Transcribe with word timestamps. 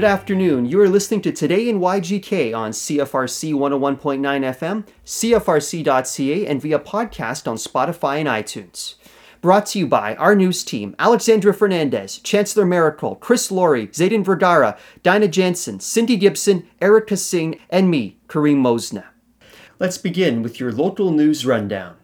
Good 0.00 0.06
afternoon. 0.06 0.64
You 0.64 0.80
are 0.80 0.88
listening 0.88 1.20
to 1.20 1.30
Today 1.30 1.68
in 1.68 1.78
YGK 1.78 2.56
on 2.56 2.70
CFRC 2.70 3.52
101.9 3.52 4.20
FM, 4.22 4.86
CFRC.ca, 5.04 6.46
and 6.46 6.62
via 6.62 6.78
podcast 6.78 7.46
on 7.46 7.58
Spotify 7.58 8.16
and 8.16 8.26
iTunes. 8.26 8.94
Brought 9.42 9.66
to 9.66 9.78
you 9.78 9.86
by 9.86 10.16
our 10.16 10.34
news 10.34 10.64
team 10.64 10.96
Alexandra 10.98 11.52
Fernandez, 11.52 12.16
Chancellor 12.16 12.64
Miracle, 12.64 13.16
Chris 13.16 13.50
Laurie, 13.50 13.88
Zayden 13.88 14.24
Vergara, 14.24 14.78
Dinah 15.02 15.28
Jansen, 15.28 15.80
Cindy 15.80 16.16
Gibson, 16.16 16.66
Erica 16.80 17.18
Singh, 17.18 17.60
and 17.68 17.90
me, 17.90 18.16
Kareem 18.26 18.56
Mosna. 18.56 19.04
Let's 19.78 19.98
begin 19.98 20.42
with 20.42 20.58
your 20.58 20.72
local 20.72 21.10
news 21.10 21.44
rundown. 21.44 21.99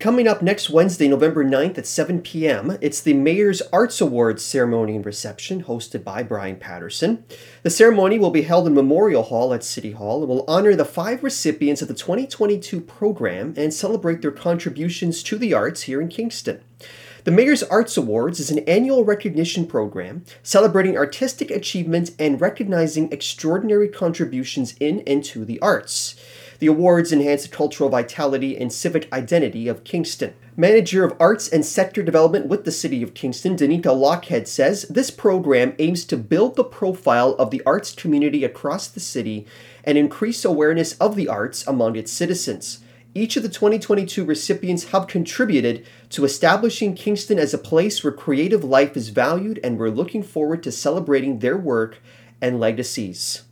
Coming 0.00 0.26
up 0.26 0.40
next 0.40 0.70
Wednesday, 0.70 1.08
November 1.08 1.44
9th 1.44 1.76
at 1.76 1.86
7 1.86 2.22
p.m., 2.22 2.78
it's 2.80 3.02
the 3.02 3.12
Mayor's 3.12 3.60
Arts 3.70 4.00
Awards 4.00 4.42
ceremony 4.42 4.96
and 4.96 5.04
reception 5.04 5.64
hosted 5.64 6.02
by 6.02 6.22
Brian 6.22 6.56
Patterson. 6.56 7.22
The 7.64 7.68
ceremony 7.68 8.18
will 8.18 8.30
be 8.30 8.40
held 8.40 8.66
in 8.66 8.72
Memorial 8.72 9.24
Hall 9.24 9.52
at 9.52 9.62
City 9.62 9.92
Hall 9.92 10.20
and 10.20 10.28
will 10.30 10.46
honor 10.48 10.74
the 10.74 10.86
five 10.86 11.22
recipients 11.22 11.82
of 11.82 11.88
the 11.88 11.92
2022 11.92 12.80
program 12.80 13.52
and 13.58 13.74
celebrate 13.74 14.22
their 14.22 14.30
contributions 14.30 15.22
to 15.24 15.36
the 15.36 15.52
arts 15.52 15.82
here 15.82 16.00
in 16.00 16.08
Kingston. 16.08 16.62
The 17.24 17.30
Mayor's 17.30 17.62
Arts 17.64 17.98
Awards 17.98 18.40
is 18.40 18.50
an 18.50 18.60
annual 18.60 19.04
recognition 19.04 19.66
program 19.66 20.24
celebrating 20.42 20.96
artistic 20.96 21.50
achievements 21.50 22.12
and 22.18 22.40
recognizing 22.40 23.12
extraordinary 23.12 23.88
contributions 23.88 24.74
in 24.80 25.00
and 25.00 25.22
to 25.24 25.44
the 25.44 25.60
arts. 25.60 26.14
The 26.60 26.66
awards 26.66 27.10
enhance 27.10 27.44
the 27.44 27.48
cultural 27.48 27.88
vitality 27.88 28.56
and 28.58 28.70
civic 28.70 29.10
identity 29.14 29.66
of 29.66 29.82
Kingston. 29.82 30.34
Manager 30.58 31.04
of 31.04 31.16
Arts 31.18 31.48
and 31.48 31.64
Sector 31.64 32.02
Development 32.02 32.48
with 32.48 32.66
the 32.66 32.70
City 32.70 33.02
of 33.02 33.14
Kingston, 33.14 33.56
Danika 33.56 33.84
Lochhead 33.86 34.46
says 34.46 34.82
this 34.82 35.10
program 35.10 35.74
aims 35.78 36.04
to 36.04 36.18
build 36.18 36.56
the 36.56 36.64
profile 36.64 37.30
of 37.38 37.50
the 37.50 37.62
arts 37.64 37.94
community 37.94 38.44
across 38.44 38.88
the 38.88 39.00
city 39.00 39.46
and 39.84 39.96
increase 39.96 40.44
awareness 40.44 40.98
of 40.98 41.16
the 41.16 41.28
arts 41.28 41.66
among 41.66 41.96
its 41.96 42.12
citizens. 42.12 42.80
Each 43.14 43.38
of 43.38 43.42
the 43.42 43.48
2022 43.48 44.22
recipients 44.22 44.90
have 44.90 45.06
contributed 45.06 45.86
to 46.10 46.26
establishing 46.26 46.94
Kingston 46.94 47.38
as 47.38 47.54
a 47.54 47.58
place 47.58 48.04
where 48.04 48.12
creative 48.12 48.64
life 48.64 48.98
is 48.98 49.08
valued, 49.08 49.58
and 49.64 49.78
we're 49.78 49.88
looking 49.88 50.22
forward 50.22 50.62
to 50.64 50.70
celebrating 50.70 51.38
their 51.38 51.56
work 51.56 52.02
and 52.42 52.60
legacies. 52.60 53.44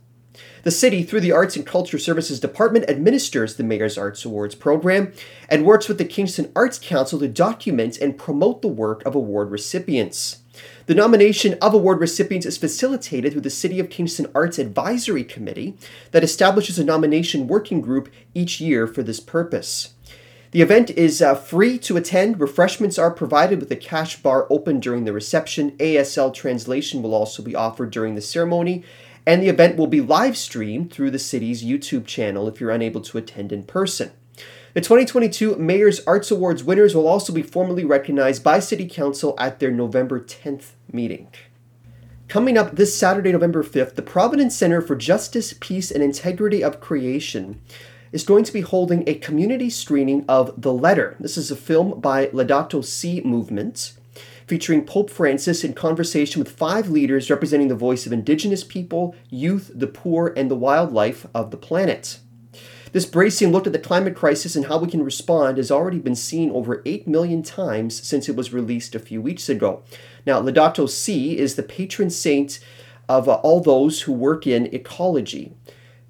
The 0.63 0.71
city, 0.71 1.03
through 1.03 1.21
the 1.21 1.31
Arts 1.31 1.55
and 1.55 1.65
Culture 1.65 1.97
Services 1.97 2.39
Department, 2.39 2.89
administers 2.89 3.55
the 3.55 3.63
Mayor's 3.63 3.97
Arts 3.97 4.25
Awards 4.25 4.55
program 4.55 5.13
and 5.47 5.65
works 5.65 5.87
with 5.87 5.97
the 5.97 6.05
Kingston 6.05 6.51
Arts 6.55 6.77
Council 6.77 7.19
to 7.19 7.27
document 7.27 7.97
and 7.97 8.17
promote 8.17 8.61
the 8.61 8.67
work 8.67 9.05
of 9.05 9.15
award 9.15 9.51
recipients. 9.51 10.39
The 10.87 10.95
nomination 10.95 11.57
of 11.61 11.73
award 11.73 12.01
recipients 12.01 12.45
is 12.45 12.57
facilitated 12.57 13.31
through 13.31 13.41
the 13.41 13.49
City 13.49 13.79
of 13.79 13.89
Kingston 13.89 14.27
Arts 14.35 14.59
Advisory 14.59 15.23
Committee 15.23 15.77
that 16.11 16.23
establishes 16.23 16.77
a 16.77 16.83
nomination 16.83 17.47
working 17.47 17.79
group 17.79 18.09
each 18.33 18.59
year 18.59 18.87
for 18.87 19.03
this 19.03 19.19
purpose. 19.19 19.93
The 20.51 20.63
event 20.63 20.89
is 20.91 21.21
uh, 21.21 21.35
free 21.35 21.77
to 21.79 21.95
attend. 21.95 22.39
Refreshments 22.39 22.97
are 22.97 23.11
provided 23.11 23.59
with 23.59 23.71
a 23.71 23.75
cash 23.75 24.19
bar 24.21 24.47
open 24.49 24.79
during 24.79 25.05
the 25.05 25.13
reception. 25.13 25.77
ASL 25.77 26.33
translation 26.33 27.03
will 27.03 27.13
also 27.13 27.43
be 27.43 27.55
offered 27.55 27.91
during 27.91 28.15
the 28.15 28.21
ceremony, 28.21 28.83
and 29.29 29.43
the 29.43 29.47
event 29.49 29.77
will 29.77 29.85
be 29.85 30.01
live 30.01 30.35
streamed 30.35 30.91
through 30.91 31.11
the 31.11 31.19
city's 31.19 31.63
YouTube 31.63 32.07
channel 32.07 32.47
if 32.47 32.59
you're 32.59 32.71
unable 32.71 32.99
to 32.99 33.15
attend 33.15 33.51
in 33.51 33.61
person. 33.61 34.11
The 34.73 34.81
2022 34.81 35.55
Mayor's 35.57 36.01
Arts 36.07 36.31
Awards 36.31 36.63
winners 36.63 36.95
will 36.95 37.07
also 37.07 37.31
be 37.31 37.43
formally 37.43 37.85
recognized 37.85 38.43
by 38.43 38.57
City 38.57 38.89
Council 38.89 39.35
at 39.37 39.59
their 39.59 39.69
November 39.69 40.19
10th 40.19 40.71
meeting. 40.91 41.27
Coming 42.27 42.57
up 42.57 42.75
this 42.75 42.97
Saturday, 42.97 43.31
November 43.31 43.63
5th, 43.63 43.93
the 43.93 44.01
Providence 44.01 44.57
Center 44.57 44.81
for 44.81 44.95
Justice, 44.95 45.53
Peace, 45.59 45.91
and 45.91 46.01
Integrity 46.01 46.63
of 46.63 46.79
Creation 46.79 47.61
is 48.11 48.23
going 48.23 48.43
to 48.45 48.53
be 48.53 48.61
holding 48.61 49.07
a 49.07 49.13
community 49.13 49.69
screening 49.69 50.25
of 50.27 50.59
The 50.59 50.73
Letter. 50.73 51.15
This 51.19 51.37
is 51.37 51.51
a 51.51 51.55
film 51.55 51.99
by 51.99 52.27
Laudato 52.27 52.83
Si 52.83 53.21
Movement 53.21 53.93
featuring 54.49 54.83
Pope 54.83 55.11
Francis 55.11 55.63
in 55.63 55.73
conversation 55.73 56.39
with 56.39 56.51
five 56.51 56.89
leaders 56.89 57.29
representing 57.29 57.67
the 57.67 57.75
voice 57.75 58.07
of 58.07 58.11
indigenous 58.11 58.63
people, 58.63 59.15
youth, 59.29 59.69
the 59.75 59.85
poor, 59.85 60.33
and 60.35 60.49
the 60.49 60.55
wildlife 60.55 61.27
of 61.35 61.51
the 61.51 61.57
planet. 61.57 62.17
This 62.91 63.05
bracing 63.05 63.51
look 63.51 63.67
at 63.67 63.73
the 63.73 63.77
climate 63.79 64.15
crisis 64.15 64.55
and 64.55 64.65
how 64.65 64.79
we 64.79 64.89
can 64.89 65.03
respond 65.03 65.57
has 65.57 65.69
already 65.69 65.99
been 65.99 66.15
seen 66.15 66.49
over 66.49 66.81
8 66.83 67.07
million 67.07 67.43
times 67.43 68.01
since 68.01 68.27
it 68.27 68.35
was 68.35 68.51
released 68.51 68.95
a 68.95 68.99
few 68.99 69.21
weeks 69.21 69.49
ago. 69.49 69.83
Now, 70.25 70.41
Laudato 70.41 70.89
Si 70.89 71.37
is 71.37 71.53
the 71.53 71.61
patron 71.61 72.09
saint 72.09 72.59
of 73.07 73.29
uh, 73.29 73.35
all 73.35 73.61
those 73.61 74.01
who 74.01 74.11
work 74.11 74.47
in 74.47 74.73
ecology. 74.73 75.53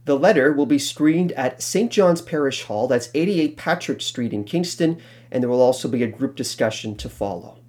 The 0.05 0.17
letter 0.17 0.53
will 0.53 0.65
be 0.65 0.79
screened 0.79 1.33
at 1.33 1.61
St. 1.61 1.91
John's 1.91 2.21
Parish 2.21 2.63
Hall, 2.63 2.87
that's 2.87 3.09
88 3.13 3.57
Patrick 3.57 3.99
Street 3.99 4.31
in 4.31 4.45
Kingston, 4.45 5.01
and 5.29 5.43
there 5.43 5.49
will 5.49 5.61
also 5.61 5.89
be 5.89 6.03
a 6.03 6.07
group 6.07 6.37
discussion 6.37 6.95
to 6.95 7.09
follow. 7.09 7.59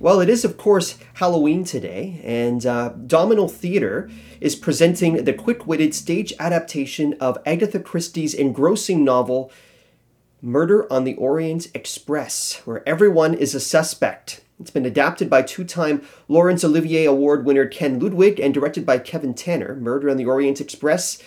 Well, 0.00 0.20
it 0.20 0.28
is, 0.28 0.44
of 0.44 0.56
course, 0.56 0.96
Halloween 1.14 1.64
today, 1.64 2.20
and 2.22 2.64
uh, 2.64 2.90
Domino 2.90 3.48
Theatre 3.48 4.08
is 4.40 4.54
presenting 4.54 5.24
the 5.24 5.32
quick 5.32 5.66
witted 5.66 5.92
stage 5.92 6.32
adaptation 6.38 7.14
of 7.14 7.36
Agatha 7.44 7.80
Christie's 7.80 8.32
engrossing 8.32 9.02
novel, 9.02 9.50
Murder 10.40 10.86
on 10.92 11.02
the 11.02 11.16
Orient 11.16 11.66
Express, 11.74 12.62
where 12.64 12.88
everyone 12.88 13.34
is 13.34 13.56
a 13.56 13.60
suspect. 13.60 14.44
It's 14.60 14.70
been 14.70 14.86
adapted 14.86 15.28
by 15.28 15.42
two 15.42 15.64
time 15.64 16.02
Laurence 16.28 16.62
Olivier 16.62 17.04
Award 17.04 17.44
winner 17.44 17.66
Ken 17.66 17.98
Ludwig 17.98 18.38
and 18.38 18.54
directed 18.54 18.86
by 18.86 18.98
Kevin 18.98 19.34
Tanner. 19.34 19.74
Murder 19.74 20.10
on 20.10 20.16
the 20.16 20.26
Orient 20.26 20.60
Express, 20.60 21.20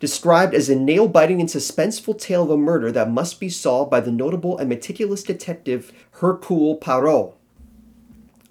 described 0.00 0.52
as 0.52 0.68
a 0.68 0.74
nail 0.74 1.06
biting 1.06 1.40
and 1.40 1.48
suspenseful 1.48 2.20
tale 2.20 2.42
of 2.42 2.50
a 2.50 2.56
murder 2.56 2.90
that 2.90 3.08
must 3.08 3.38
be 3.38 3.48
solved 3.48 3.88
by 3.88 4.00
the 4.00 4.10
notable 4.10 4.58
and 4.58 4.68
meticulous 4.68 5.22
detective 5.22 5.92
Hercule 6.10 6.74
Poirot. 6.74 7.35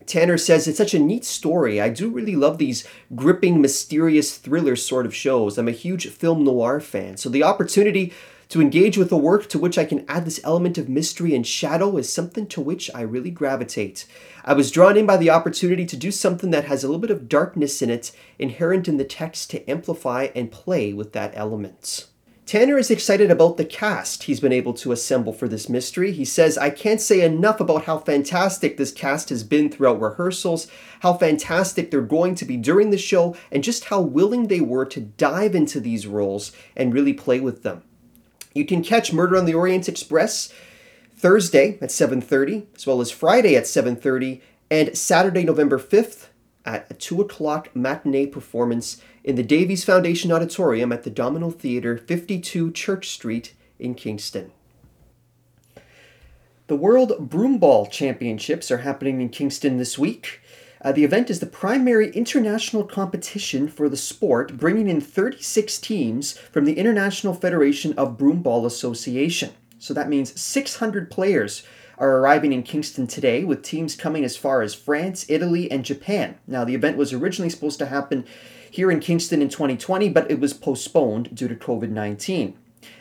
Tanner 0.05 0.38
says 0.38 0.67
it's 0.67 0.77
such 0.77 0.93
a 0.93 0.99
neat 0.99 1.25
story. 1.25 1.81
I 1.81 1.89
do 1.89 2.09
really 2.09 2.35
love 2.35 2.57
these 2.57 2.88
gripping, 3.16 3.61
mysterious 3.61 4.38
thriller 4.38 4.75
sort 4.75 5.05
of 5.05 5.16
shows. 5.16 5.57
I'm 5.57 5.67
a 5.67 5.71
huge 5.71 6.07
film 6.09 6.43
noir 6.43 6.79
fan, 6.79 7.17
so 7.17 7.29
the 7.29 7.43
opportunity 7.43 8.13
to 8.49 8.61
engage 8.61 8.97
with 8.97 9.11
a 9.11 9.17
work 9.17 9.49
to 9.49 9.59
which 9.59 9.77
I 9.77 9.85
can 9.85 10.05
add 10.07 10.25
this 10.25 10.39
element 10.44 10.77
of 10.77 10.88
mystery 10.88 11.33
and 11.33 11.45
shadow 11.45 11.97
is 11.97 12.11
something 12.11 12.45
to 12.47 12.61
which 12.61 12.91
I 12.94 13.01
really 13.01 13.31
gravitate. 13.31 14.05
I 14.44 14.53
was 14.53 14.71
drawn 14.71 14.97
in 14.97 15.05
by 15.05 15.17
the 15.17 15.31
opportunity 15.31 15.85
to 15.85 15.97
do 15.97 16.11
something 16.11 16.51
that 16.51 16.65
has 16.65 16.83
a 16.83 16.88
little 16.88 17.01
bit 17.01 17.11
of 17.11 17.27
darkness 17.27 17.81
in 17.81 17.89
it, 17.89 18.11
inherent 18.38 18.88
in 18.88 18.97
the 18.97 19.03
text, 19.03 19.49
to 19.51 19.69
amplify 19.69 20.29
and 20.35 20.51
play 20.51 20.94
with 20.94 21.13
that 21.13 21.33
element. 21.35 22.07
Tanner 22.45 22.78
is 22.78 22.91
excited 22.91 23.31
about 23.31 23.57
the 23.57 23.66
cast 23.66 24.23
he's 24.23 24.39
been 24.39 24.51
able 24.51 24.73
to 24.75 24.91
assemble 24.91 25.33
for 25.33 25.47
this 25.47 25.67
mystery. 25.67 26.11
He 26.11 26.25
says, 26.25 26.59
I 26.59 26.69
can't 26.69 27.01
say 27.01 27.22
enough 27.22 27.59
about 27.59 27.85
how 27.85 27.97
fantastic 27.97 28.78
this 28.78 28.91
cast 28.91 29.29
has 29.29 29.44
been 29.44 29.72
throughout 29.72 30.00
rehearsals, 30.00 30.67
how 31.00 31.16
fantastic 31.16 31.89
they're 31.89 32.01
going 32.01 32.35
to 32.35 32.45
be 32.45 32.56
during 32.56 32.91
the 32.91 33.00
show, 33.00 33.35
and 33.51 33.63
just 33.63 33.85
how 33.85 34.00
willing 34.00 34.47
they 34.47 34.61
were 34.61 34.85
to 34.85 35.01
dive 35.01 35.56
into 35.56 35.79
these 35.79 36.06
roles 36.06 36.51
and 36.75 36.94
really 36.94 37.13
play 37.13 37.39
with 37.39 37.63
them. 37.63 37.81
You 38.53 38.63
can 38.63 38.83
catch 38.83 39.12
Murder 39.12 39.38
on 39.38 39.45
the 39.45 39.56
Orient 39.56 39.89
Express 39.89 40.53
Thursday 41.18 41.80
at 41.81 41.89
7.30, 41.89 42.68
as 42.75 42.86
well 42.86 43.01
as 43.01 43.09
Friday 43.09 43.56
at 43.56 43.63
7.30, 43.63 44.42
and 44.69 44.95
Saturday, 44.95 45.44
November 45.44 45.80
5th 45.80 46.27
at 46.65 46.89
a 46.89 46.94
2 46.94 47.21
o'clock 47.21 47.75
matinee 47.75 48.25
performance 48.25 49.01
in 49.23 49.35
the 49.35 49.44
Davies 49.44 49.83
Foundation 49.83 50.31
Auditorium 50.31 50.91
at 50.91 51.03
the 51.03 51.09
Domino 51.09 51.51
Theatre, 51.51 51.97
52 51.97 52.71
Church 52.71 53.09
Street 53.09 53.53
in 53.79 53.95
Kingston. 53.95 54.51
The 56.67 56.75
World 56.75 57.29
Broomball 57.29 57.91
Championships 57.91 58.71
are 58.71 58.79
happening 58.79 59.21
in 59.21 59.29
Kingston 59.29 59.77
this 59.77 60.00
week. 60.00 60.41
Uh, 60.81 60.91
the 60.91 61.03
event 61.03 61.29
is 61.29 61.39
the 61.39 61.45
primary 61.45 62.12
international 62.12 62.83
competition 62.83 63.68
for 63.68 63.88
the 63.88 63.97
sport, 63.97 64.57
bringing 64.57 64.88
in 64.88 65.01
36 65.01 65.79
teams 65.79 66.38
from 66.38 66.65
the 66.65 66.77
International 66.77 67.33
Federation 67.33 67.94
of 67.94 68.18
Broomball 68.18 68.65
Association. 68.65 69.51
So 69.77 69.94
that 69.94 70.09
means 70.09 70.39
600 70.39 71.11
players 71.11 71.63
are 71.97 72.18
arriving 72.18 72.53
in 72.53 72.63
Kingston 72.63 73.07
today, 73.07 73.44
with 73.44 73.63
teams 73.63 73.95
coming 73.95 74.24
as 74.24 74.38
far 74.38 74.62
as 74.62 74.74
France, 74.74 75.25
Italy, 75.30 75.69
and 75.71 75.86
Japan. 75.86 76.38
Now, 76.47 76.63
the 76.63 76.75
event 76.75 76.97
was 76.97 77.13
originally 77.13 77.50
supposed 77.50 77.80
to 77.80 77.86
happen 77.86 78.25
here 78.69 78.92
in 78.92 79.00
Kingston 79.00 79.42
in 79.42 79.50
2020, 79.50 80.09
but 80.09 80.30
it 80.30 80.39
was 80.39 80.53
postponed 80.53 81.36
due 81.36 81.47
to 81.47 81.56
COVID 81.56 81.89
19. 81.89 82.57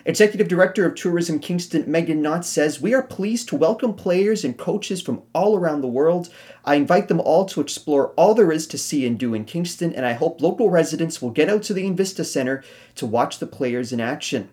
Executive 0.07 0.49
Director 0.49 0.87
of 0.87 0.95
Tourism 0.95 1.39
Kingston, 1.39 1.85
Megan 1.87 2.23
Knott, 2.23 2.45
says, 2.45 2.81
We 2.81 2.95
are 2.95 3.03
pleased 3.03 3.49
to 3.49 3.57
welcome 3.57 3.95
players 3.95 4.45
and 4.45 4.57
coaches 4.57 5.03
from 5.03 5.23
all 5.35 5.57
around 5.57 5.81
the 5.81 5.89
world. 5.89 6.29
I 6.65 6.77
invite 6.77 7.09
them 7.09 7.21
all 7.21 7.45
to 7.47 7.61
explore 7.61 8.09
all 8.11 8.35
there 8.35 8.53
is 8.53 8.67
to 8.69 8.79
see 8.79 9.07
and 9.07 9.19
do 9.19 9.35
in 9.35 9.45
Kingston, 9.45 9.93
and 9.95 10.07
I 10.07 10.13
hope 10.13 10.41
local 10.41 10.71
residents 10.71 11.21
will 11.21 11.31
get 11.31 11.49
out 11.49 11.63
to 11.65 11.75
the 11.75 11.85
Invista 11.85 12.25
Center 12.25 12.63
to 12.97 13.07
watch 13.07 13.39
the 13.39 13.47
players 13.47 13.93
in 13.93 14.01
action. 14.01 14.51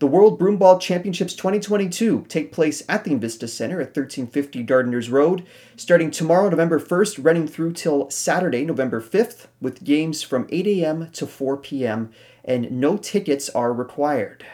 The 0.00 0.08
World 0.08 0.40
Broomball 0.40 0.80
Championships 0.80 1.34
2022 1.34 2.26
take 2.28 2.50
place 2.50 2.82
at 2.88 3.04
the 3.04 3.12
Invista 3.12 3.48
Center 3.48 3.80
at 3.80 3.96
1350 3.96 4.64
Gardiners 4.64 5.08
Road, 5.08 5.46
starting 5.76 6.10
tomorrow, 6.10 6.48
November 6.48 6.80
1st, 6.80 7.24
running 7.24 7.46
through 7.46 7.74
till 7.74 8.10
Saturday, 8.10 8.64
November 8.64 9.00
5th, 9.00 9.46
with 9.60 9.84
games 9.84 10.20
from 10.20 10.48
8 10.50 10.66
a.m. 10.66 11.10
to 11.12 11.28
4 11.28 11.58
p.m., 11.58 12.10
and 12.44 12.72
no 12.72 12.96
tickets 12.96 13.48
are 13.50 13.72
required. 13.72 14.44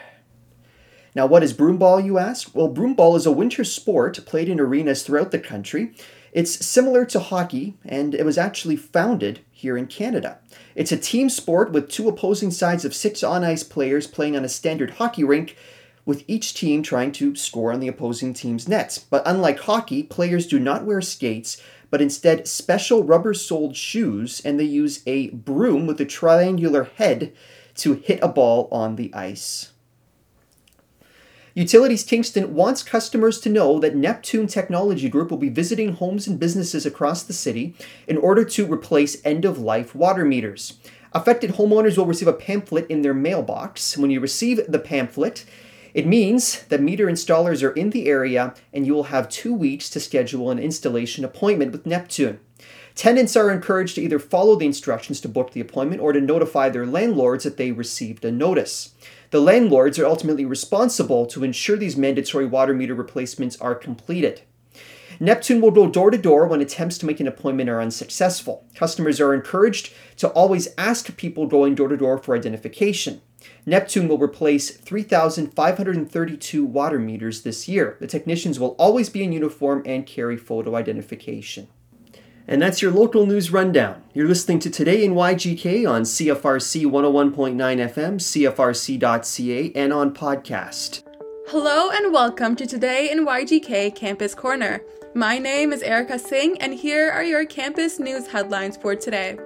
Now, 1.15 1.25
what 1.25 1.43
is 1.43 1.55
broomball, 1.55 2.05
you 2.05 2.19
ask? 2.19 2.53
Well, 2.53 2.71
broomball 2.71 3.17
is 3.17 3.25
a 3.25 3.31
winter 3.31 3.63
sport 3.63 4.19
played 4.27 4.47
in 4.47 4.59
arenas 4.59 5.01
throughout 5.01 5.31
the 5.31 5.39
country. 5.39 5.95
It's 6.31 6.63
similar 6.63 7.03
to 7.05 7.19
hockey, 7.19 7.77
and 7.83 8.13
it 8.13 8.25
was 8.25 8.37
actually 8.37 8.75
founded 8.75 9.41
here 9.61 9.77
in 9.77 9.85
Canada. 9.85 10.39
It's 10.75 10.91
a 10.91 10.97
team 10.97 11.29
sport 11.29 11.71
with 11.71 11.89
two 11.89 12.09
opposing 12.09 12.49
sides 12.49 12.83
of 12.83 12.95
six 12.95 13.23
on 13.23 13.43
ice 13.43 13.63
players 13.63 14.07
playing 14.07 14.35
on 14.35 14.43
a 14.43 14.49
standard 14.49 14.91
hockey 14.91 15.23
rink, 15.23 15.55
with 16.03 16.23
each 16.27 16.55
team 16.55 16.81
trying 16.81 17.11
to 17.11 17.35
score 17.35 17.71
on 17.71 17.79
the 17.79 17.87
opposing 17.87 18.33
team's 18.33 18.67
nets. 18.67 18.97
But 18.97 19.21
unlike 19.25 19.59
hockey, 19.59 20.01
players 20.01 20.47
do 20.47 20.59
not 20.59 20.83
wear 20.83 20.99
skates, 20.99 21.61
but 21.91 22.01
instead 22.01 22.47
special 22.47 23.03
rubber 23.03 23.35
soled 23.35 23.75
shoes, 23.75 24.41
and 24.43 24.59
they 24.59 24.63
use 24.63 25.03
a 25.05 25.29
broom 25.29 25.85
with 25.85 26.01
a 26.01 26.05
triangular 26.05 26.85
head 26.85 27.33
to 27.75 27.93
hit 27.93 28.19
a 28.23 28.27
ball 28.27 28.67
on 28.71 28.95
the 28.95 29.13
ice. 29.13 29.70
Utilities 31.53 32.05
Kingston 32.05 32.55
wants 32.55 32.81
customers 32.81 33.39
to 33.41 33.49
know 33.49 33.77
that 33.79 33.95
Neptune 33.95 34.47
Technology 34.47 35.09
Group 35.09 35.29
will 35.29 35.37
be 35.37 35.49
visiting 35.49 35.93
homes 35.93 36.25
and 36.25 36.39
businesses 36.39 36.85
across 36.85 37.23
the 37.23 37.33
city 37.33 37.75
in 38.07 38.17
order 38.17 38.45
to 38.45 38.71
replace 38.71 39.23
end 39.25 39.43
of 39.43 39.59
life 39.59 39.93
water 39.93 40.23
meters. 40.23 40.77
Affected 41.11 41.51
homeowners 41.51 41.97
will 41.97 42.05
receive 42.05 42.29
a 42.29 42.33
pamphlet 42.33 42.87
in 42.87 43.01
their 43.01 43.13
mailbox. 43.13 43.97
When 43.97 44.11
you 44.11 44.21
receive 44.21 44.61
the 44.65 44.79
pamphlet, 44.79 45.43
it 45.93 46.07
means 46.07 46.63
that 46.67 46.81
meter 46.81 47.07
installers 47.07 47.61
are 47.61 47.73
in 47.73 47.89
the 47.89 48.07
area 48.07 48.53
and 48.71 48.87
you 48.87 48.93
will 48.93 49.03
have 49.03 49.27
two 49.27 49.53
weeks 49.53 49.89
to 49.89 49.99
schedule 49.99 50.51
an 50.51 50.59
installation 50.59 51.25
appointment 51.25 51.73
with 51.73 51.85
Neptune. 51.85 52.39
Tenants 52.95 53.35
are 53.35 53.51
encouraged 53.51 53.95
to 53.95 54.01
either 54.01 54.19
follow 54.19 54.55
the 54.55 54.65
instructions 54.65 55.19
to 55.21 55.29
book 55.29 55.51
the 55.51 55.61
appointment 55.61 56.01
or 56.01 56.13
to 56.13 56.21
notify 56.21 56.69
their 56.69 56.85
landlords 56.85 57.43
that 57.43 57.57
they 57.57 57.71
received 57.71 58.23
a 58.23 58.31
notice. 58.31 58.93
The 59.31 59.39
landlords 59.39 59.97
are 59.97 60.05
ultimately 60.05 60.43
responsible 60.43 61.25
to 61.27 61.45
ensure 61.45 61.77
these 61.77 61.95
mandatory 61.95 62.45
water 62.45 62.73
meter 62.73 62.93
replacements 62.93 63.55
are 63.61 63.73
completed. 63.73 64.41
Neptune 65.21 65.61
will 65.61 65.71
go 65.71 65.87
door 65.87 66.11
to 66.11 66.17
door 66.17 66.47
when 66.47 66.59
attempts 66.59 66.97
to 66.97 67.05
make 67.05 67.21
an 67.21 67.29
appointment 67.29 67.69
are 67.69 67.79
unsuccessful. 67.79 68.65
Customers 68.75 69.21
are 69.21 69.33
encouraged 69.33 69.93
to 70.17 70.27
always 70.29 70.67
ask 70.77 71.15
people 71.15 71.47
going 71.47 71.75
door 71.75 71.87
to 71.87 71.95
door 71.95 72.17
for 72.17 72.35
identification. 72.35 73.21
Neptune 73.65 74.09
will 74.09 74.17
replace 74.17 74.71
3,532 74.71 76.65
water 76.65 76.99
meters 76.99 77.43
this 77.43 77.69
year. 77.69 77.95
The 78.01 78.07
technicians 78.07 78.59
will 78.59 78.75
always 78.77 79.09
be 79.09 79.23
in 79.23 79.31
uniform 79.31 79.81
and 79.85 80.05
carry 80.05 80.35
photo 80.35 80.75
identification. 80.75 81.69
And 82.51 82.61
that's 82.61 82.81
your 82.81 82.91
local 82.91 83.25
news 83.25 83.49
rundown. 83.49 84.03
You're 84.13 84.27
listening 84.27 84.59
to 84.59 84.69
Today 84.69 85.05
in 85.05 85.13
YGK 85.13 85.89
on 85.89 86.01
CFRC 86.01 86.83
101.9 86.83 87.55
FM, 87.55 88.19
CFRC.ca, 88.19 89.71
and 89.73 89.93
on 89.93 90.13
podcast. 90.13 91.03
Hello 91.47 91.89
and 91.91 92.11
welcome 92.11 92.57
to 92.57 92.67
Today 92.67 93.09
in 93.09 93.25
YGK 93.25 93.95
Campus 93.95 94.35
Corner. 94.35 94.81
My 95.15 95.37
name 95.37 95.71
is 95.71 95.81
Erica 95.81 96.19
Singh, 96.19 96.61
and 96.61 96.73
here 96.73 97.09
are 97.09 97.23
your 97.23 97.45
campus 97.45 97.99
news 97.99 98.27
headlines 98.27 98.75
for 98.75 98.97
today. 98.97 99.37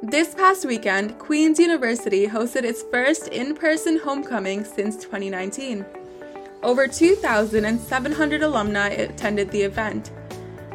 This 0.00 0.36
past 0.36 0.66
weekend, 0.66 1.18
Queen's 1.18 1.58
University 1.58 2.28
hosted 2.28 2.62
its 2.62 2.84
first 2.92 3.26
in 3.26 3.56
person 3.56 3.98
homecoming 3.98 4.62
since 4.62 4.94
2019. 4.98 5.84
Over 6.62 6.86
2,700 6.86 8.42
alumni 8.42 8.90
attended 8.90 9.50
the 9.50 9.62
event. 9.62 10.12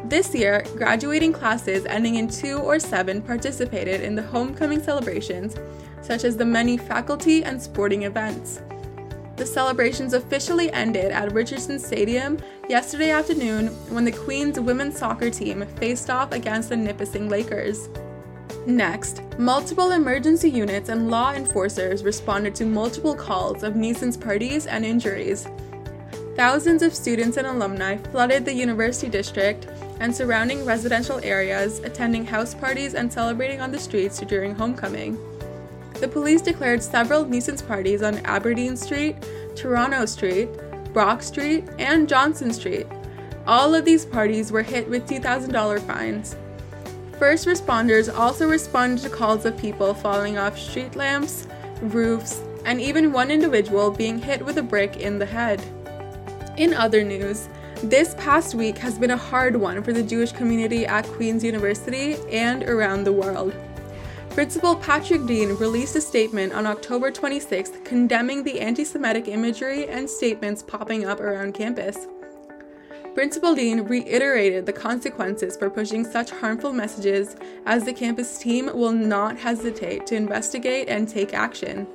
This 0.04 0.34
year, 0.34 0.62
graduating 0.76 1.32
classes 1.32 1.86
ending 1.86 2.16
in 2.16 2.28
2 2.28 2.58
or 2.58 2.78
7 2.78 3.22
participated 3.22 4.02
in 4.02 4.14
the 4.14 4.22
homecoming 4.22 4.82
celebrations, 4.82 5.56
such 6.02 6.24
as 6.24 6.36
the 6.36 6.44
many 6.44 6.76
faculty 6.76 7.42
and 7.42 7.60
sporting 7.60 8.02
events. 8.02 8.60
The 9.36 9.46
celebrations 9.46 10.12
officially 10.12 10.70
ended 10.72 11.10
at 11.10 11.32
Richardson 11.32 11.78
Stadium 11.78 12.38
yesterday 12.68 13.10
afternoon 13.10 13.68
when 13.88 14.04
the 14.04 14.12
Queen's 14.12 14.60
women's 14.60 14.98
soccer 14.98 15.30
team 15.30 15.66
faced 15.76 16.10
off 16.10 16.32
against 16.32 16.68
the 16.68 16.76
Nipissing 16.76 17.30
Lakers. 17.30 17.88
Next, 18.66 19.22
multiple 19.38 19.92
emergency 19.92 20.50
units 20.50 20.90
and 20.90 21.10
law 21.10 21.32
enforcers 21.32 22.04
responded 22.04 22.54
to 22.56 22.66
multiple 22.66 23.14
calls 23.14 23.62
of 23.62 23.74
nuisance 23.74 24.18
parties 24.18 24.66
and 24.66 24.84
injuries. 24.84 25.48
Thousands 26.36 26.82
of 26.82 26.94
students 26.94 27.36
and 27.36 27.46
alumni 27.46 27.96
flooded 27.96 28.44
the 28.44 28.52
university 28.52 29.08
district 29.08 29.68
and 30.00 30.14
surrounding 30.14 30.64
residential 30.64 31.20
areas, 31.22 31.78
attending 31.80 32.24
house 32.24 32.54
parties 32.54 32.94
and 32.94 33.12
celebrating 33.12 33.60
on 33.60 33.70
the 33.70 33.78
streets 33.78 34.20
during 34.20 34.54
homecoming. 34.54 35.18
The 36.00 36.08
police 36.08 36.42
declared 36.42 36.82
several 36.82 37.24
nuisance 37.24 37.62
parties 37.62 38.02
on 38.02 38.18
Aberdeen 38.26 38.76
Street, 38.76 39.16
Toronto 39.54 40.06
Street, 40.06 40.48
Brock 40.92 41.22
Street, 41.22 41.64
and 41.78 42.08
Johnson 42.08 42.52
Street. 42.52 42.86
All 43.46 43.74
of 43.74 43.84
these 43.84 44.04
parties 44.04 44.50
were 44.50 44.62
hit 44.62 44.88
with 44.88 45.08
$2,000 45.08 45.80
fines. 45.86 46.36
First 47.18 47.46
responders 47.46 48.12
also 48.12 48.48
responded 48.48 49.02
to 49.02 49.08
calls 49.08 49.44
of 49.44 49.56
people 49.56 49.94
falling 49.94 50.36
off 50.36 50.58
street 50.58 50.96
lamps, 50.96 51.46
roofs, 51.80 52.42
and 52.64 52.80
even 52.80 53.12
one 53.12 53.30
individual 53.30 53.90
being 53.90 54.18
hit 54.18 54.44
with 54.44 54.58
a 54.58 54.62
brick 54.62 54.96
in 54.96 55.18
the 55.18 55.26
head. 55.26 55.62
In 56.56 56.74
other 56.74 57.04
news, 57.04 57.48
this 57.82 58.14
past 58.14 58.54
week 58.54 58.78
has 58.78 58.98
been 58.98 59.10
a 59.10 59.16
hard 59.16 59.56
one 59.56 59.82
for 59.82 59.92
the 59.92 60.02
Jewish 60.02 60.32
community 60.32 60.86
at 60.86 61.06
Queen's 61.06 61.44
University 61.44 62.16
and 62.30 62.62
around 62.64 63.04
the 63.04 63.12
world. 63.12 63.54
Principal 64.30 64.74
Patrick 64.76 65.26
Dean 65.26 65.50
released 65.56 65.94
a 65.94 66.00
statement 66.00 66.52
on 66.52 66.66
October 66.66 67.10
26th 67.10 67.84
condemning 67.84 68.42
the 68.42 68.60
anti 68.60 68.84
Semitic 68.84 69.28
imagery 69.28 69.88
and 69.88 70.08
statements 70.08 70.62
popping 70.62 71.04
up 71.04 71.20
around 71.20 71.54
campus. 71.54 72.06
Principal 73.14 73.54
Dean 73.54 73.82
reiterated 73.82 74.66
the 74.66 74.72
consequences 74.72 75.56
for 75.56 75.70
pushing 75.70 76.04
such 76.04 76.30
harmful 76.30 76.72
messages 76.72 77.36
as 77.64 77.84
the 77.84 77.92
campus 77.92 78.38
team 78.38 78.66
will 78.74 78.92
not 78.92 79.38
hesitate 79.38 80.04
to 80.08 80.16
investigate 80.16 80.88
and 80.88 81.08
take 81.08 81.32
action. 81.32 81.86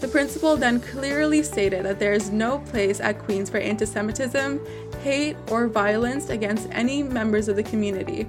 The 0.00 0.08
principal 0.08 0.56
then 0.56 0.80
clearly 0.80 1.42
stated 1.42 1.84
that 1.84 1.98
there 1.98 2.14
is 2.14 2.30
no 2.30 2.60
place 2.60 3.00
at 3.00 3.18
Queen's 3.18 3.50
for 3.50 3.58
anti 3.58 3.84
Semitism, 3.84 4.64
hate, 5.00 5.36
or 5.50 5.66
violence 5.66 6.30
against 6.30 6.68
any 6.70 7.02
members 7.02 7.48
of 7.48 7.56
the 7.56 7.62
community. 7.62 8.26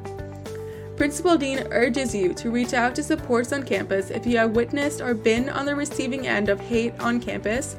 Principal 0.98 1.38
Dean 1.38 1.68
urges 1.72 2.14
you 2.14 2.34
to 2.36 2.52
reach 2.52 2.74
out 2.74 2.94
to 2.96 3.04
supports 3.04 3.52
on 3.52 3.64
campus 3.64 4.12
if 4.12 4.26
you 4.26 4.38
have 4.38 4.56
witnessed 4.56 5.02
or 5.02 5.14
been 5.14 5.50
on 5.50 5.66
the 5.66 5.76
receiving 5.76 6.28
end 6.28 6.48
of 6.50 6.60
hate 6.60 6.94
on 7.00 7.20
campus 7.20 7.76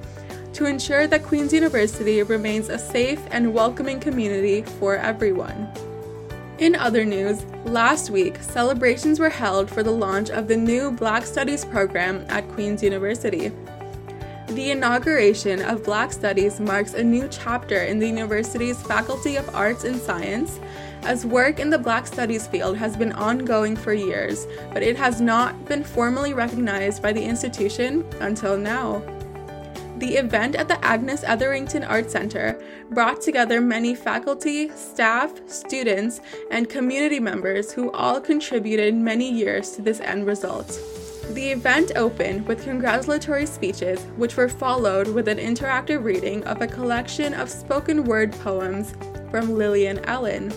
to 0.55 0.67
ensure 0.67 1.07
that 1.07 1.23
Queen's 1.23 1.53
University 1.53 2.23
remains 2.23 2.69
a 2.69 2.79
safe 2.79 3.21
and 3.31 3.55
welcoming 3.55 4.01
community 4.01 4.63
for 4.63 4.97
everyone. 4.97 5.69
In 6.59 6.75
other 6.77 7.05
news, 7.05 7.45
last 7.65 8.11
week 8.11 8.37
celebrations 8.43 9.19
were 9.19 9.31
held 9.31 9.71
for 9.71 9.83
the 9.83 9.91
launch 9.91 10.31
of 10.31 10.49
the 10.49 10.57
new 10.57 10.91
Black 10.91 11.25
Studies 11.25 11.65
program 11.65 12.25
at 12.29 12.49
Queen's 12.51 12.83
University. 12.83 13.51
The 14.55 14.71
inauguration 14.71 15.63
of 15.63 15.83
Black 15.83 16.13
Studies 16.13 16.61
marks 16.61 16.93
a 16.93 17.03
new 17.03 17.27
chapter 17.29 17.85
in 17.85 17.99
the 17.99 18.07
university's 18.07 18.81
Faculty 18.83 19.37
of 19.37 19.55
Arts 19.55 19.85
and 19.85 19.99
Science, 19.99 20.61
as 21.05 21.25
work 21.25 21.59
in 21.59 21.71
the 21.71 21.79
Black 21.79 22.07
Studies 22.07 22.47
field 22.49 22.77
has 22.77 22.95
been 22.95 23.13
ongoing 23.13 23.75
for 23.75 23.95
years, 23.95 24.47
but 24.75 24.83
it 24.83 24.95
has 24.95 25.23
not 25.23 25.65
been 25.65 25.83
formally 25.83 26.35
recognized 26.35 27.01
by 27.03 27.15
the 27.15 27.25
institution 27.25 28.05
until 28.21 28.59
now. 28.59 29.03
The 29.97 30.17
event 30.17 30.55
at 30.57 30.69
the 30.69 30.85
Agnes 30.85 31.25
Etherington 31.25 31.85
Art 31.85 32.11
Center 32.11 32.63
brought 32.91 33.23
together 33.23 33.59
many 33.59 33.95
faculty, 33.95 34.69
staff, 34.77 35.33
students, 35.47 36.21
and 36.51 36.69
community 36.69 37.21
members 37.21 37.73
who 37.73 37.91
all 37.93 38.21
contributed 38.21 38.95
many 38.95 39.33
years 39.33 39.71
to 39.77 39.83
this 39.83 40.01
end 40.01 40.27
result. 40.27 40.79
The 41.31 41.51
event 41.51 41.93
opened 41.97 42.47
with 42.47 42.65
congratulatory 42.65 43.47
speeches, 43.47 44.01
which 44.17 44.37
were 44.37 44.49
followed 44.49 45.09
with 45.09 45.29
an 45.29 45.39
interactive 45.39 46.05
reading 46.05 46.45
of 46.45 46.61
a 46.61 46.67
collection 46.67 47.33
of 47.33 47.49
spoken 47.49 48.05
word 48.05 48.33
poems 48.33 48.95
from 49.31 49.55
Lillian 49.55 50.05
Allen. 50.05 50.53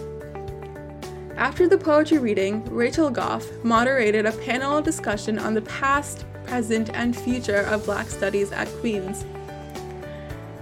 After 1.38 1.68
the 1.68 1.78
poetry 1.78 2.18
reading, 2.18 2.64
Rachel 2.66 3.10
Goff 3.10 3.46
moderated 3.64 4.26
a 4.26 4.32
panel 4.32 4.82
discussion 4.82 5.38
on 5.38 5.54
the 5.54 5.62
past, 5.62 6.26
present, 6.46 6.90
and 6.94 7.16
future 7.16 7.62
of 7.62 7.86
Black 7.86 8.10
Studies 8.10 8.52
at 8.52 8.68
Queen's. 8.80 9.24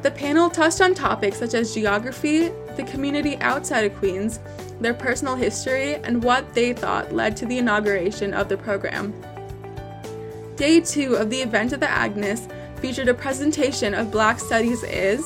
The 0.03 0.11
panel 0.11 0.49
touched 0.49 0.81
on 0.81 0.93
topics 0.93 1.37
such 1.37 1.53
as 1.53 1.73
geography, 1.73 2.49
the 2.75 2.83
community 2.83 3.37
outside 3.37 3.85
of 3.85 3.97
Queen's, 3.97 4.39
their 4.81 4.93
personal 4.93 5.35
history, 5.35 5.95
and 5.95 6.23
what 6.23 6.53
they 6.53 6.73
thought 6.73 7.13
led 7.13 7.37
to 7.37 7.45
the 7.45 7.57
inauguration 7.57 8.33
of 8.33 8.49
the 8.49 8.57
program. 8.57 9.13
Day 10.63 10.79
two 10.79 11.15
of 11.15 11.29
the 11.29 11.41
event 11.41 11.73
at 11.73 11.81
the 11.81 11.89
Agnes 11.89 12.47
featured 12.77 13.09
a 13.09 13.13
presentation 13.13 13.93
of 13.93 14.11
Black 14.11 14.39
Studies 14.39 14.81
is, 14.83 15.21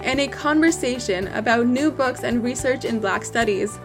and 0.00 0.18
a 0.18 0.26
conversation 0.26 1.28
about 1.34 1.66
new 1.66 1.90
books 1.90 2.24
and 2.24 2.42
research 2.42 2.86
in 2.86 2.98
Black 2.98 3.22
Studies. 3.22 3.78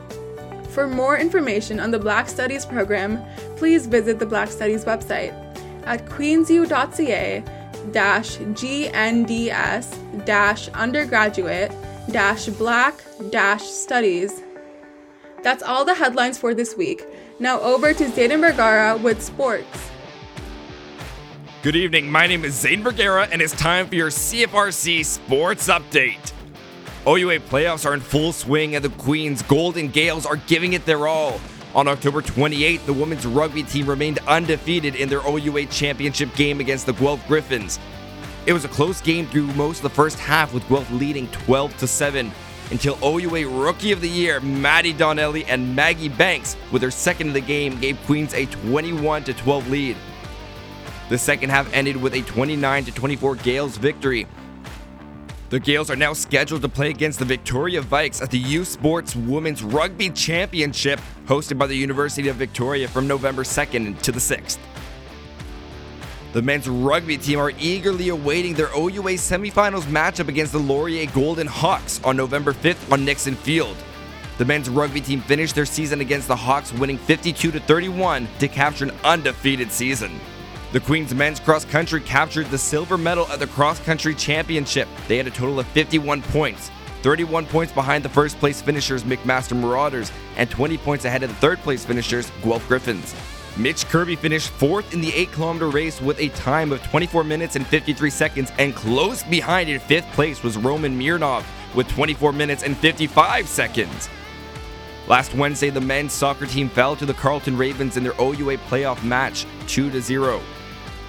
For 0.70 0.88
more 0.88 1.18
information 1.18 1.82
on 1.82 1.92
the 1.92 2.00
Black 2.00 2.30
Studies 2.30 2.66
program, 2.66 3.22
please 3.58 3.86
visit 3.86 4.18
the 4.18 4.26
Black 4.26 4.50
Studies 4.50 4.86
website 4.86 5.34
at 5.86 6.06
queensu.ca 6.06 7.44
gnds 7.92 9.44
undergraduate 10.74 11.72
black 12.58 13.04
studies. 13.60 14.42
That's 15.44 15.64
all 15.64 15.84
the 15.84 15.96
headlines 15.96 16.38
for 16.38 16.54
this 16.54 16.78
week. 16.78 17.04
Now 17.40 17.60
over 17.60 17.94
to 17.94 18.06
Zayden 18.06 18.40
Vergara 18.40 18.96
with 18.96 19.22
sports. 19.22 19.87
Good 21.68 21.76
evening, 21.76 22.10
my 22.10 22.28
name 22.28 22.46
is 22.46 22.64
Zayden 22.64 22.82
Vergara, 22.82 23.28
and 23.30 23.42
it's 23.42 23.52
time 23.52 23.90
for 23.90 23.96
your 23.96 24.08
CFRC 24.08 25.04
Sports 25.04 25.68
Update. 25.68 26.32
OUA 27.06 27.42
playoffs 27.42 27.86
are 27.86 27.94
in 27.94 28.00
full 28.00 28.32
swing, 28.32 28.76
and 28.76 28.86
the 28.86 28.90
Queens 28.92 29.42
Golden 29.42 29.90
Gaels 29.90 30.26
are 30.26 30.38
giving 30.38 30.72
it 30.72 30.86
their 30.86 31.08
all. 31.08 31.42
On 31.76 31.90
October 31.90 32.22
28th, 32.22 32.86
the 32.86 32.94
women's 32.94 33.26
rugby 33.26 33.64
team 33.64 33.86
remained 33.86 34.20
undefeated 34.30 34.96
in 34.96 35.10
their 35.10 35.20
OUA 35.28 35.66
championship 35.66 36.34
game 36.36 36.62
against 36.62 36.86
the 36.86 36.94
Guelph 36.94 37.28
Griffins. 37.28 37.80
It 38.46 38.54
was 38.54 38.64
a 38.64 38.70
close 38.70 39.02
game 39.02 39.28
through 39.28 39.48
most 39.48 39.80
of 39.80 39.84
the 39.84 39.90
first 39.90 40.20
half, 40.20 40.54
with 40.54 40.66
Guelph 40.70 40.90
leading 40.92 41.28
12 41.32 41.76
to 41.80 41.86
7 41.86 42.32
until 42.72 42.98
OUA 43.04 43.46
Rookie 43.46 43.92
of 43.92 44.00
the 44.00 44.08
Year 44.08 44.40
Maddie 44.40 44.94
Donnelly 44.94 45.44
and 45.44 45.76
Maggie 45.76 46.08
Banks, 46.08 46.56
with 46.72 46.82
their 46.82 46.92
second 46.92 47.28
of 47.28 47.34
the 47.34 47.42
game, 47.42 47.78
gave 47.82 48.02
Queens 48.06 48.34
a 48.34 48.46
21 48.46 49.26
to 49.26 49.34
12 49.34 49.70
lead. 49.70 49.98
The 51.10 51.18
second 51.18 51.52
half 51.52 51.72
ended 51.74 51.96
with 51.96 52.14
a 52.14 52.22
29 52.22 52.86
24 52.86 53.36
Gaels 53.38 53.78
victory. 53.78 54.28
The 55.50 55.60
Gaels 55.62 55.90
are 55.90 55.96
now 55.96 56.12
scheduled 56.12 56.62
to 56.64 56.70
play 56.70 56.90
against 56.90 57.20
the 57.20 57.26
Victoria 57.26 57.82
Vikes 57.82 58.22
at 58.22 58.30
the 58.30 58.38
U 58.38 58.66
Sports 58.66 59.16
Women's 59.16 59.64
Rugby 59.64 60.10
Championship, 60.10 61.00
hosted 61.26 61.58
by 61.58 61.68
the 61.68 61.76
University 61.76 62.28
of 62.28 62.36
Victoria 62.36 62.90
from 62.90 63.08
November 63.08 63.44
2nd 63.44 64.02
to 64.02 64.12
the 64.12 64.20
6th. 64.20 64.58
The 66.34 66.42
men's 66.42 66.68
rugby 66.68 67.18
team 67.18 67.40
are 67.40 67.54
eagerly 67.58 68.10
awaiting 68.10 68.54
their 68.54 68.68
OUA 68.76 69.16
semifinals 69.16 69.84
matchup 69.84 70.28
against 70.28 70.52
the 70.52 70.60
Laurier 70.60 71.10
Golden 71.12 71.48
Hawks 71.48 72.04
on 72.04 72.18
November 72.18 72.52
5th 72.52 72.92
on 72.92 73.06
Nixon 73.06 73.36
Field. 73.36 73.78
The 74.38 74.46
men's 74.46 74.70
rugby 74.70 75.00
team 75.00 75.22
finished 75.22 75.56
their 75.56 75.66
season 75.66 76.02
against 76.02 76.28
the 76.28 76.36
Hawks, 76.36 76.74
winning 76.74 76.98
52 76.98 77.52
31 77.52 78.28
to 78.40 78.48
capture 78.50 78.84
an 78.84 78.92
undefeated 79.06 79.72
season. 79.72 80.20
The 80.74 80.82
Queens 80.82 81.16
men's 81.16 81.40
cross 81.40 81.64
country 81.64 82.02
captured 82.02 82.48
the 82.48 82.58
silver 82.58 82.98
medal 82.98 83.26
at 83.30 83.40
the 83.40 83.48
cross 83.48 83.80
country 83.80 84.14
championship. 84.14 84.90
They 85.08 85.16
had 85.16 85.26
a 85.26 85.32
total 85.32 85.62
of 85.62 85.68
51 85.68 86.22
points, 86.24 86.70
31 87.04 87.46
points 87.46 87.72
behind 87.72 88.04
the 88.04 88.10
first 88.10 88.38
place 88.38 88.62
finishers 88.62 89.04
McMaster 89.04 89.58
Marauders, 89.58 90.12
and 90.36 90.50
20 90.50 90.78
points 90.80 91.06
ahead 91.06 91.24
of 91.24 91.30
the 91.30 91.36
third 91.38 91.60
place 91.60 91.86
finishers 91.86 92.30
Guelph 92.44 92.68
Griffins. 92.68 93.16
Mitch 93.56 93.86
Kirby 93.86 94.18
finished 94.18 94.50
fourth 94.50 94.94
in 94.94 95.00
the 95.00 95.14
8 95.14 95.32
kilometer 95.32 95.70
race 95.70 96.02
with 96.02 96.20
a 96.20 96.28
time 96.30 96.74
of 96.74 96.84
24 96.84 97.24
minutes 97.24 97.56
and 97.56 97.66
53 97.66 98.10
seconds, 98.10 98.52
and 98.60 98.76
close 98.76 99.24
behind 99.24 99.70
in 99.70 99.80
fifth 99.80 100.12
place 100.12 100.44
was 100.44 100.58
Roman 100.58 101.00
Mirnov 101.00 101.46
with 101.76 101.88
24 101.88 102.34
minutes 102.34 102.64
and 102.64 102.76
55 102.76 103.48
seconds. 103.48 104.10
Last 105.08 105.34
Wednesday, 105.34 105.70
the 105.70 105.80
men's 105.80 106.12
soccer 106.12 106.46
team 106.46 106.68
fell 106.68 106.98
to 106.98 107.06
the 107.06 107.14
Carleton 107.14 107.58
Ravens 107.58 107.96
in 107.96 108.04
their 108.04 108.20
OUA 108.20 108.58
playoff 108.68 109.02
match 109.06 109.46
2 109.68 110.02
0. 110.02 110.42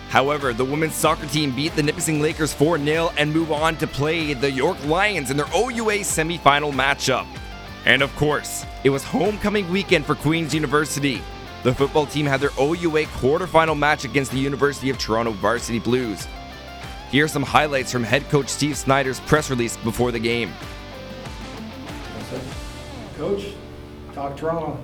However, 0.09 0.55
the 0.55 0.65
women's 0.65 0.95
soccer 0.95 1.27
team 1.27 1.55
beat 1.55 1.77
the 1.77 1.83
Nipissing 1.83 2.21
Lakers 2.21 2.53
4 2.53 2.79
0 2.79 3.12
and 3.19 3.33
move 3.33 3.53
on 3.53 3.77
to 3.77 3.87
play 3.87 4.33
the 4.33 4.50
York 4.50 4.83
Lions 4.87 5.31
in 5.31 5.37
their 5.37 5.47
OUA 5.55 6.00
semifinal 6.00 6.73
matchup. 6.73 7.27
And 7.85 8.03
of 8.03 8.15
course, 8.17 8.65
it 8.85 8.91
was 8.91 9.05
homecoming 9.05 9.71
weekend 9.71 10.07
for 10.07 10.15
Queen's 10.15 10.55
University. 10.55 11.23
The 11.62 11.75
football 11.75 12.07
team 12.07 12.25
had 12.25 12.41
their 12.41 12.53
OUA 12.59 13.05
quarterfinal 13.07 13.79
match 13.79 14.05
against 14.05 14.33
the 14.33 14.38
University 14.38 14.88
of 14.88 14.99
Toronto 14.99 15.33
Varsity 15.33 15.79
Blues. 15.79 16.27
Here 17.11 17.25
are 17.25 17.29
some 17.29 17.43
highlights 17.43 17.93
from 17.93 18.05
head 18.05 18.29
coach 18.31 18.49
Steve 18.49 18.77
Snyder's 18.77 19.21
press 19.21 19.50
release 19.50 19.77
before 19.79 20.12
the 20.12 20.19
game. 20.19 20.53
Coach, 23.17 23.53
talk 24.15 24.37
Toronto. 24.37 24.79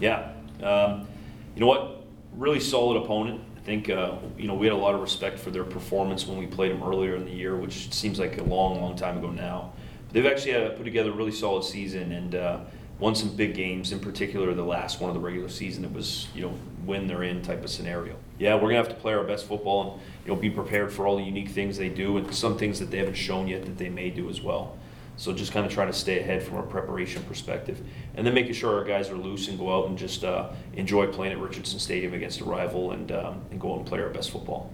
Yeah, 0.00 0.32
um, 0.62 1.08
you 1.54 1.60
know 1.60 1.66
what? 1.66 2.04
Really 2.34 2.60
solid 2.60 3.02
opponent. 3.02 3.40
I 3.62 3.64
think 3.64 3.90
uh, 3.90 4.16
you 4.36 4.48
know 4.48 4.54
we 4.54 4.66
had 4.66 4.74
a 4.74 4.78
lot 4.78 4.94
of 4.94 5.00
respect 5.00 5.38
for 5.38 5.50
their 5.50 5.62
performance 5.62 6.26
when 6.26 6.36
we 6.36 6.46
played 6.46 6.72
them 6.72 6.82
earlier 6.82 7.14
in 7.14 7.24
the 7.24 7.30
year, 7.30 7.56
which 7.56 7.92
seems 7.94 8.18
like 8.18 8.38
a 8.38 8.42
long, 8.42 8.80
long 8.80 8.96
time 8.96 9.18
ago 9.18 9.30
now. 9.30 9.72
But 10.08 10.14
they've 10.14 10.26
actually 10.26 10.52
had, 10.52 10.76
put 10.76 10.84
together 10.84 11.10
a 11.10 11.14
really 11.14 11.30
solid 11.30 11.62
season, 11.62 12.10
and 12.10 12.34
uh, 12.34 12.60
won 12.98 13.14
some 13.14 13.36
big 13.36 13.54
games, 13.54 13.92
in 13.92 14.00
particular 14.00 14.52
the 14.52 14.64
last 14.64 15.00
one 15.00 15.10
of 15.10 15.14
the 15.14 15.20
regular 15.20 15.48
season. 15.48 15.84
It 15.84 15.92
was, 15.92 16.26
you 16.34 16.42
know, 16.42 16.54
win 16.84 17.06
they're 17.06 17.22
in 17.22 17.40
type 17.40 17.62
of 17.62 17.70
scenario. 17.70 18.16
Yeah, 18.38 18.54
we're 18.54 18.62
gonna 18.62 18.76
have 18.76 18.88
to 18.88 18.94
play 18.94 19.14
our 19.14 19.22
best 19.22 19.46
football 19.46 19.92
and 19.92 20.02
you 20.26 20.34
know 20.34 20.40
be 20.40 20.50
prepared 20.50 20.92
for 20.92 21.06
all 21.06 21.16
the 21.16 21.22
unique 21.22 21.50
things 21.50 21.76
they 21.76 21.88
do 21.88 22.16
and 22.16 22.34
some 22.34 22.58
things 22.58 22.80
that 22.80 22.90
they 22.90 22.98
haven't 22.98 23.14
shown 23.14 23.46
yet 23.46 23.64
that 23.66 23.78
they 23.78 23.88
may 23.88 24.10
do 24.10 24.28
as 24.28 24.40
well. 24.40 24.76
So 25.16 25.32
just 25.32 25.52
kind 25.52 25.66
of 25.66 25.72
try 25.72 25.84
to 25.84 25.92
stay 25.92 26.20
ahead 26.20 26.42
from 26.42 26.56
a 26.56 26.62
preparation 26.62 27.22
perspective, 27.24 27.80
and 28.14 28.26
then 28.26 28.34
making 28.34 28.54
sure 28.54 28.76
our 28.78 28.84
guys 28.84 29.10
are 29.10 29.16
loose 29.16 29.48
and 29.48 29.58
go 29.58 29.72
out 29.72 29.88
and 29.88 29.96
just 29.96 30.24
uh, 30.24 30.50
enjoy 30.74 31.06
playing 31.06 31.32
at 31.32 31.38
Richardson 31.38 31.78
Stadium 31.78 32.14
against 32.14 32.40
a 32.40 32.44
rival 32.44 32.92
and 32.92 33.12
um, 33.12 33.42
and 33.50 33.60
go 33.60 33.72
out 33.72 33.78
and 33.78 33.86
play 33.86 34.00
our 34.00 34.08
best 34.08 34.30
football. 34.30 34.72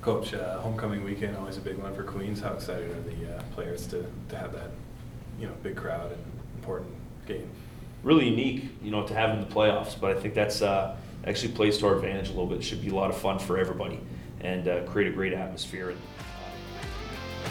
Coach, 0.00 0.32
uh, 0.32 0.58
homecoming 0.60 1.04
weekend 1.04 1.36
always 1.36 1.58
a 1.58 1.60
big 1.60 1.76
one 1.76 1.94
for 1.94 2.04
Queens. 2.04 2.40
How 2.40 2.54
excited 2.54 2.90
are 2.90 3.02
the 3.02 3.36
uh, 3.36 3.42
players 3.54 3.86
to, 3.88 4.06
to 4.30 4.36
have 4.36 4.52
that, 4.52 4.70
you 5.38 5.46
know, 5.46 5.52
big 5.62 5.76
crowd 5.76 6.12
and 6.12 6.22
important 6.56 6.94
game? 7.26 7.50
really 8.02 8.28
unique, 8.28 8.70
you 8.82 8.90
know, 8.90 9.06
to 9.06 9.14
have 9.14 9.30
in 9.30 9.40
the 9.40 9.46
playoffs. 9.46 9.98
But 9.98 10.16
I 10.16 10.20
think 10.20 10.34
that's 10.34 10.62
uh, 10.62 10.96
actually 11.26 11.52
plays 11.52 11.78
to 11.78 11.86
our 11.86 11.96
advantage 11.96 12.28
a 12.28 12.32
little 12.32 12.46
bit. 12.46 12.58
It 12.58 12.64
should 12.64 12.82
be 12.82 12.88
a 12.88 12.94
lot 12.94 13.10
of 13.10 13.16
fun 13.16 13.38
for 13.38 13.58
everybody 13.58 14.00
and 14.40 14.68
uh, 14.68 14.82
create 14.84 15.10
a 15.10 15.14
great 15.14 15.32
atmosphere. 15.32 15.94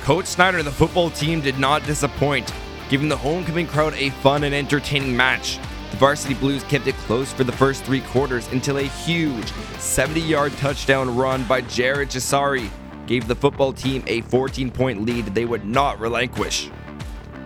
Coach 0.04 0.26
Snyder 0.26 0.58
and 0.58 0.68
the 0.68 0.72
football 0.72 1.10
team 1.10 1.42
did 1.42 1.60
not 1.60 1.84
disappoint, 1.86 2.54
giving 2.90 3.10
the 3.10 3.18
homecoming 3.18 3.68
crowd 3.68 3.94
a 3.96 4.10
fun 4.10 4.44
and 4.44 4.56
entertaining 4.56 5.16
match. 5.16 5.60
The 5.92 5.98
Varsity 5.98 6.34
Blues 6.36 6.64
kept 6.64 6.88
it 6.88 6.96
close 6.96 7.34
for 7.34 7.44
the 7.44 7.52
first 7.52 7.84
three 7.84 8.02
quarters 8.02 8.48
until 8.52 8.78
a 8.78 8.84
huge 8.84 9.52
70 9.80 10.20
yard 10.20 10.52
touchdown 10.54 11.16
run 11.16 11.44
by 11.44 11.62
Jared 11.62 12.10
Chisari 12.10 12.70
gave 13.08 13.28
the 13.28 13.36
football 13.36 13.74
team 13.74 14.04
a 14.08 14.22
14 14.22 14.70
point 14.70 15.02
lead 15.02 15.26
they 15.26 15.46
would 15.46 15.66
not 15.66 16.00
relinquish. 16.00 16.70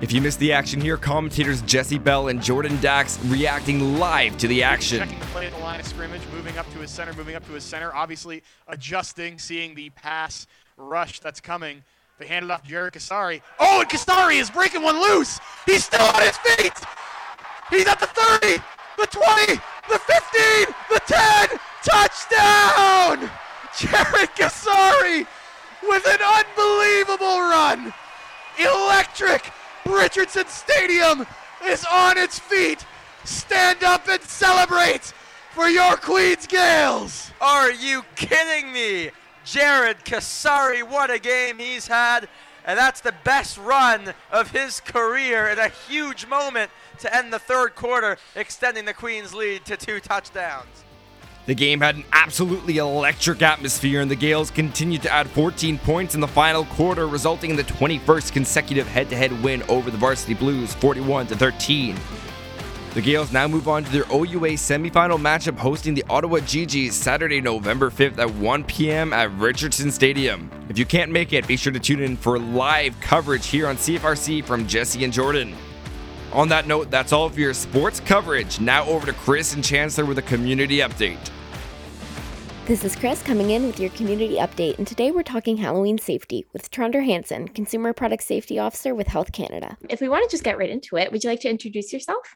If 0.01 0.11
you 0.11 0.19
missed 0.19 0.39
the 0.39 0.51
action 0.51 0.81
here, 0.81 0.97
commentators 0.97 1.61
Jesse 1.61 1.97
Bell 1.97 2.27
and 2.27 2.43
Jordan 2.43 2.77
Dax 2.81 3.17
reacting 3.27 3.97
live 3.97 4.37
to 4.39 4.49
the 4.49 4.61
action. 4.61 4.99
Checking 4.99 5.17
the 5.17 5.25
play 5.27 5.47
at 5.47 5.53
the 5.53 5.59
line 5.59 5.79
of 5.79 5.87
scrimmage, 5.87 6.21
moving 6.33 6.57
up 6.57 6.69
to 6.73 6.79
his 6.79 6.91
center, 6.91 7.13
moving 7.13 7.35
up 7.35 7.45
to 7.47 7.53
his 7.53 7.63
center, 7.63 7.95
obviously 7.95 8.43
adjusting, 8.67 9.39
seeing 9.39 9.75
the 9.75 9.89
pass 9.91 10.45
rush 10.75 11.21
that's 11.21 11.39
coming. 11.39 11.83
They 12.23 12.29
hand 12.29 12.45
it 12.45 12.51
off 12.51 12.63
to 12.63 12.69
Jared 12.69 12.93
Chisari. 12.93 13.41
Oh, 13.59 13.81
and 13.81 13.89
Chisari 13.89 14.39
is 14.39 14.49
breaking 14.49 14.81
one 14.81 14.95
loose. 14.95 15.41
He's 15.65 15.83
still 15.83 16.05
on 16.05 16.21
his 16.21 16.37
feet. 16.37 16.71
He's 17.69 17.85
at 17.85 17.99
the 17.99 18.07
30, 18.07 18.63
the 18.97 19.07
20, 19.07 19.61
the 19.89 19.99
15, 19.99 20.75
the 20.89 21.01
10. 21.05 21.59
Touchdown! 21.83 23.29
Jared 23.77 24.29
Chisari 24.37 25.27
with 25.83 26.07
an 26.07 26.19
unbelievable 26.21 27.41
run. 27.41 27.93
Electric 28.57 29.51
Richardson 29.85 30.47
Stadium 30.47 31.27
is 31.65 31.85
on 31.91 32.17
its 32.17 32.39
feet. 32.39 32.85
Stand 33.25 33.83
up 33.83 34.07
and 34.07 34.21
celebrate 34.21 35.11
for 35.51 35.67
your 35.67 35.97
Queens 35.97 36.47
Gaels. 36.47 37.31
Are 37.41 37.71
you 37.71 38.05
kidding 38.15 38.71
me? 38.71 39.11
Jared 39.45 39.99
Chisari, 40.05 40.83
what 40.83 41.09
a 41.09 41.19
game 41.19 41.59
he's 41.59 41.87
had. 41.87 42.27
And 42.65 42.79
that's 42.79 43.01
the 43.01 43.13
best 43.23 43.57
run 43.57 44.13
of 44.31 44.51
his 44.51 44.79
career 44.79 45.47
in 45.49 45.59
a 45.59 45.67
huge 45.67 46.25
moment 46.27 46.71
to 46.99 47.13
end 47.13 47.33
the 47.33 47.39
third 47.39 47.75
quarter, 47.75 48.17
extending 48.35 48.85
the 48.85 48.93
Queens 48.93 49.33
lead 49.33 49.65
to 49.65 49.75
two 49.75 49.99
touchdowns. 49.99 50.85
The 51.45 51.55
game 51.55 51.81
had 51.81 51.95
an 51.95 52.05
absolutely 52.13 52.77
electric 52.77 53.41
atmosphere, 53.41 53.99
and 53.99 54.09
the 54.09 54.15
Gaels 54.15 54.49
continued 54.49 55.01
to 55.01 55.11
add 55.11 55.29
14 55.29 55.77
points 55.79 56.15
in 56.15 56.21
the 56.21 56.27
final 56.27 56.63
quarter, 56.63 57.05
resulting 57.05 57.49
in 57.49 57.57
the 57.57 57.63
21st 57.63 58.31
consecutive 58.31 58.87
head 58.87 59.09
to 59.09 59.17
head 59.17 59.43
win 59.43 59.61
over 59.63 59.91
the 59.91 59.97
Varsity 59.97 60.35
Blues, 60.35 60.73
41 60.75 61.27
13. 61.27 61.97
The 62.93 63.01
Gaels 63.01 63.33
now 63.33 63.47
move 63.47 63.67
on 63.67 63.83
to 63.83 63.91
their 63.91 64.05
OUA 64.11 64.53
semifinal 64.53 65.19
matchup 65.19 65.57
hosting 65.57 65.95
the 65.95 66.05
Ottawa 66.11 66.41
Gee-Gees 66.41 66.93
Saturday, 66.93 67.41
November 67.41 67.89
5th 67.89 68.19
at 68.19 68.31
1 68.35 68.63
p.m. 68.65 69.13
at 69.13 69.31
Richardson 69.31 69.91
Stadium. 69.91 70.51
If 70.69 70.77
you 70.77 70.85
can't 70.85 71.11
make 71.11 71.33
it, 71.33 71.47
be 71.47 71.57
sure 71.57 71.73
to 71.73 71.79
tune 71.79 72.03
in 72.03 72.15
for 72.15 72.37
live 72.37 72.95
coverage 73.01 73.47
here 73.47 73.65
on 73.67 73.77
CFRC 73.77 74.43
from 74.43 74.67
Jesse 74.67 75.03
and 75.03 75.11
Jordan. 75.11 75.55
On 76.33 76.47
that 76.49 76.67
note, 76.67 76.91
that's 76.91 77.11
all 77.11 77.29
for 77.29 77.39
your 77.39 77.55
sports 77.55 77.99
coverage. 77.99 78.59
Now 78.59 78.85
over 78.85 79.07
to 79.07 79.13
Chris 79.13 79.55
and 79.55 79.63
Chancellor 79.63 80.05
with 80.05 80.19
a 80.19 80.23
community 80.23 80.77
update. 80.77 81.31
This 82.67 82.83
is 82.83 82.95
Chris 82.95 83.23
coming 83.23 83.49
in 83.49 83.65
with 83.65 83.79
your 83.79 83.89
community 83.89 84.35
update, 84.35 84.77
and 84.77 84.85
today 84.85 85.09
we're 85.09 85.23
talking 85.23 85.57
Halloween 85.57 85.97
safety 85.97 86.45
with 86.53 86.69
Tronder 86.69 87.03
Hansen, 87.03 87.47
Consumer 87.47 87.91
Product 87.91 88.21
Safety 88.21 88.59
Officer 88.59 88.93
with 88.93 89.07
Health 89.07 89.31
Canada. 89.31 89.77
If 89.89 89.99
we 89.99 90.09
want 90.09 90.29
to 90.29 90.31
just 90.31 90.43
get 90.43 90.59
right 90.59 90.69
into 90.69 90.95
it, 90.95 91.11
would 91.11 91.23
you 91.23 91.31
like 91.31 91.41
to 91.41 91.49
introduce 91.49 91.91
yourself? 91.91 92.35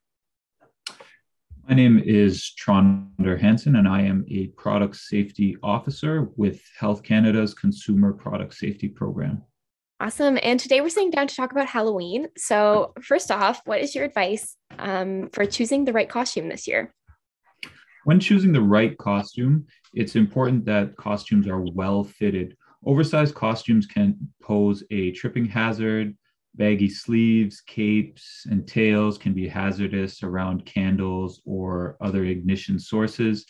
My 1.68 1.76
name 1.76 2.00
is 2.00 2.54
Tronder 2.56 3.38
Hansen, 3.38 3.76
and 3.76 3.90
I 3.90 4.02
am 4.02 4.24
a 4.30 4.48
Product 4.56 4.96
Safety 4.96 5.58
Officer 5.62 6.30
with 6.38 6.62
Health 6.80 7.04
Canada's 7.04 7.54
Consumer 7.54 8.14
Product 8.14 8.54
Safety 8.54 8.88
Program. 8.88 9.44
Awesome. 10.00 10.40
And 10.42 10.62
today 10.62 10.80
we're 10.80 10.88
sitting 10.88 11.12
down 11.12 11.28
to 11.28 11.36
talk 11.36 11.52
about 11.52 11.68
Halloween. 11.68 12.30
So, 12.38 12.94
first 13.02 13.32
off, 13.32 13.62
what 13.66 13.82
is 13.82 13.94
your 13.94 14.06
advice 14.06 14.56
um, 14.80 15.28
for 15.34 15.46
choosing 15.46 15.84
the 15.84 15.92
right 15.92 16.08
costume 16.08 16.48
this 16.48 16.70
year? 16.70 16.94
When 18.06 18.22
choosing 18.22 18.54
the 18.54 18.62
right 18.62 18.98
costume, 18.98 19.66
it's 19.94 20.16
important 20.16 20.64
that 20.68 20.96
costumes 20.96 21.50
are 21.50 21.60
well 21.60 22.06
fitted. 22.06 22.56
Oversized 22.86 23.36
costumes 23.36 23.86
can 23.86 24.16
pose 24.42 24.86
a 24.90 25.12
tripping 25.12 25.48
hazard. 25.48 26.16
Baggy 26.58 26.90
sleeves, 26.90 27.62
capes, 27.62 28.46
and 28.50 28.68
tails 28.68 29.18
can 29.18 29.34
be 29.34 29.48
hazardous 29.48 30.24
around 30.24 30.66
candles 30.66 31.42
or 31.46 31.98
other 32.02 32.26
ignition 32.26 32.80
sources. 32.80 33.46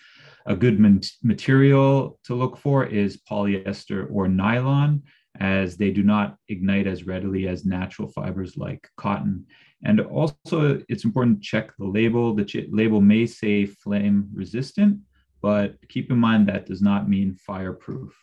A 0.45 0.55
good 0.55 0.79
material 1.23 2.19
to 2.25 2.35
look 2.35 2.57
for 2.57 2.85
is 2.85 3.21
polyester 3.29 4.07
or 4.11 4.27
nylon, 4.27 5.03
as 5.39 5.77
they 5.77 5.91
do 5.91 6.03
not 6.03 6.37
ignite 6.49 6.87
as 6.87 7.05
readily 7.05 7.47
as 7.47 7.65
natural 7.65 8.09
fibers 8.09 8.57
like 8.57 8.89
cotton. 8.97 9.45
And 9.83 10.01
also, 10.01 10.81
it's 10.89 11.05
important 11.05 11.41
to 11.41 11.47
check 11.47 11.71
the 11.77 11.85
label. 11.85 12.33
The 12.33 12.45
ch- 12.45 12.67
label 12.71 13.01
may 13.01 13.25
say 13.25 13.65
flame 13.65 14.29
resistant, 14.33 14.99
but 15.41 15.75
keep 15.87 16.11
in 16.11 16.17
mind 16.17 16.47
that 16.47 16.65
does 16.65 16.81
not 16.81 17.07
mean 17.07 17.35
fireproof. 17.35 18.17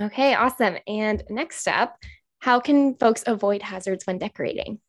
Okay, 0.00 0.34
awesome. 0.34 0.76
And 0.86 1.22
next 1.28 1.66
up, 1.66 1.96
how 2.38 2.60
can 2.60 2.94
folks 2.94 3.24
avoid 3.26 3.62
hazards 3.62 4.06
when 4.06 4.18
decorating? 4.18 4.80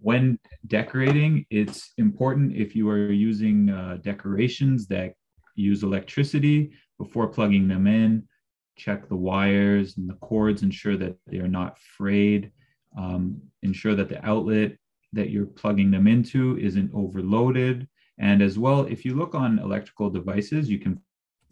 When 0.00 0.38
decorating, 0.66 1.44
it's 1.50 1.92
important 1.98 2.56
if 2.56 2.76
you 2.76 2.88
are 2.88 3.10
using 3.10 3.68
uh, 3.70 3.98
decorations 4.02 4.86
that 4.88 5.14
use 5.54 5.82
electricity 5.82 6.72
before 6.98 7.26
plugging 7.28 7.66
them 7.66 7.86
in, 7.86 8.28
check 8.76 9.08
the 9.08 9.16
wires 9.16 9.96
and 9.96 10.08
the 10.08 10.14
cords, 10.14 10.62
ensure 10.62 10.96
that 10.96 11.16
they 11.26 11.38
are 11.38 11.48
not 11.48 11.78
frayed 11.78 12.52
um, 12.96 13.40
ensure 13.62 13.94
that 13.94 14.08
the 14.08 14.24
outlet 14.26 14.76
that 15.12 15.30
you're 15.30 15.46
plugging 15.46 15.90
them 15.90 16.06
into 16.06 16.58
isn't 16.58 16.90
overloaded. 16.94 17.88
And 18.18 18.42
as 18.42 18.58
well, 18.58 18.82
if 18.82 19.04
you 19.04 19.14
look 19.14 19.34
on 19.34 19.58
electrical 19.58 20.10
devices, 20.10 20.68
you 20.68 20.78
can 20.78 21.00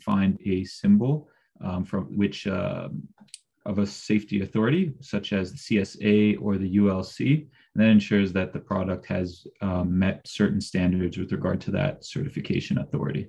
find 0.00 0.38
a 0.44 0.64
symbol 0.64 1.28
um, 1.64 1.84
from 1.84 2.04
which 2.16 2.46
uh, 2.46 2.88
of 3.66 3.78
a 3.78 3.87
safety 3.87 4.42
authority, 4.42 4.92
such 5.00 5.32
as 5.32 5.52
the 5.52 5.58
CSA 5.58 6.38
or 6.40 6.56
the 6.56 6.76
ULC. 6.76 7.46
And 7.75 7.85
that 7.85 7.90
ensures 7.90 8.32
that 8.32 8.52
the 8.52 8.61
product 8.61 9.06
has 9.06 9.46
um, 9.61 9.99
met 9.99 10.26
certain 10.26 10.61
standards 10.61 11.18
with 11.18 11.32
regard 11.32 11.61
to 11.62 11.70
that 11.73 12.04
certification 12.04 12.78
authority. 12.78 13.28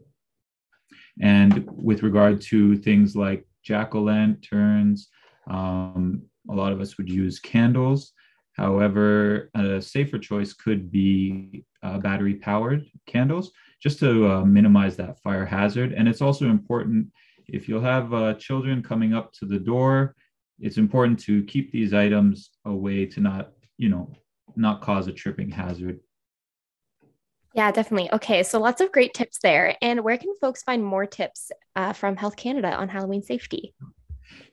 And 1.19 1.67
with 1.71 2.03
regard 2.03 2.39
to 2.41 2.77
things 2.77 3.15
like 3.15 3.45
jack 3.63 3.95
o' 3.95 4.03
lanterns, 4.03 5.09
um, 5.49 6.21
a 6.49 6.53
lot 6.53 6.71
of 6.71 6.79
us 6.79 6.97
would 6.97 7.09
use 7.09 7.39
candles. 7.39 8.13
However, 8.53 9.49
a 9.55 9.81
safer 9.81 10.17
choice 10.17 10.53
could 10.53 10.91
be 10.91 11.65
uh, 11.83 11.97
battery 11.97 12.35
powered 12.35 12.85
candles 13.05 13.51
just 13.81 13.99
to 13.99 14.29
uh, 14.31 14.45
minimize 14.45 14.95
that 14.97 15.19
fire 15.21 15.45
hazard. 15.45 15.93
And 15.93 16.07
it's 16.07 16.21
also 16.21 16.45
important 16.45 17.07
if 17.47 17.67
you'll 17.67 17.81
have 17.81 18.13
uh, 18.13 18.33
children 18.35 18.83
coming 18.83 19.13
up 19.13 19.31
to 19.33 19.45
the 19.45 19.59
door, 19.59 20.15
it's 20.59 20.77
important 20.77 21.19
to 21.19 21.43
keep 21.43 21.71
these 21.71 21.93
items 21.93 22.51
away 22.65 23.05
to 23.05 23.21
not, 23.21 23.51
you 23.77 23.89
know, 23.89 24.11
not 24.55 24.81
cause 24.81 25.07
a 25.07 25.11
tripping 25.11 25.51
hazard. 25.51 25.99
Yeah, 27.53 27.71
definitely. 27.71 28.11
Okay, 28.13 28.43
so 28.43 28.59
lots 28.59 28.81
of 28.81 28.91
great 28.91 29.13
tips 29.13 29.39
there. 29.41 29.75
And 29.81 30.03
where 30.03 30.17
can 30.17 30.33
folks 30.39 30.63
find 30.63 30.83
more 30.83 31.05
tips 31.05 31.51
uh, 31.75 31.93
from 31.93 32.15
Health 32.15 32.35
Canada 32.35 32.75
on 32.75 32.87
Halloween 32.87 33.23
safety? 33.23 33.73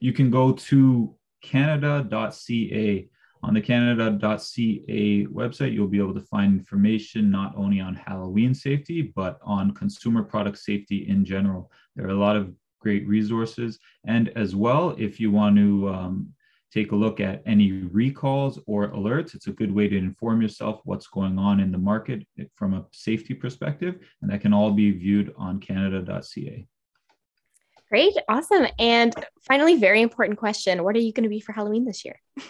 You 0.01 0.13
can 0.13 0.31
go 0.31 0.53
to 0.53 1.15
canada.ca. 1.43 3.09
On 3.43 3.53
the 3.53 3.61
canada.ca 3.61 5.27
website, 5.27 5.75
you'll 5.75 5.87
be 5.87 5.99
able 5.99 6.15
to 6.15 6.21
find 6.21 6.59
information 6.59 7.31
not 7.31 7.53
only 7.57 7.79
on 7.79 7.95
Halloween 7.95 8.55
safety, 8.55 9.13
but 9.15 9.39
on 9.43 9.75
consumer 9.75 10.23
product 10.23 10.57
safety 10.57 11.07
in 11.07 11.27
general. 11.27 11.71
There 11.95 12.07
are 12.07 12.11
a 12.11 12.15
lot 12.15 12.37
of 12.37 12.55
great 12.85 13.09
resources. 13.09 13.79
And 14.07 14.29
as 14.37 14.55
well, 14.55 14.95
if 14.99 15.19
you 15.19 15.33
want 15.33 15.57
to 15.57 15.89
um, 15.89 16.33
take 16.71 16.93
a 16.93 16.97
look 16.97 17.19
at 17.19 17.43
any 17.47 17.73
recalls 17.73 18.61
or 18.67 18.89
alerts, 18.89 19.35
it's 19.35 19.47
a 19.47 19.53
good 19.53 19.75
way 19.75 19.89
to 19.89 19.97
inform 19.97 20.43
yourself 20.43 20.83
what's 20.85 21.07
going 21.07 21.39
on 21.39 21.61
in 21.61 21.73
the 21.73 21.79
market 21.79 22.27
from 22.55 22.75
a 22.75 22.85
safety 22.93 23.35
perspective. 23.35 23.95
And 24.21 24.31
that 24.31 24.43
can 24.43 24.53
all 24.53 24.71
be 24.71 24.91
viewed 24.93 25.33
on 25.37 25.61
canada.ca. 25.61 26.67
Great. 27.89 28.17
Awesome. 28.29 28.67
And 28.79 29.15
finally, 29.41 29.77
very 29.77 30.03
important 30.03 30.39
question 30.39 30.85
What 30.85 30.95
are 30.97 31.01
you 31.01 31.13
going 31.13 31.25
to 31.25 31.35
be 31.37 31.41
for 31.41 31.53
Halloween 31.53 31.85
this 31.85 32.05
year? 32.05 32.21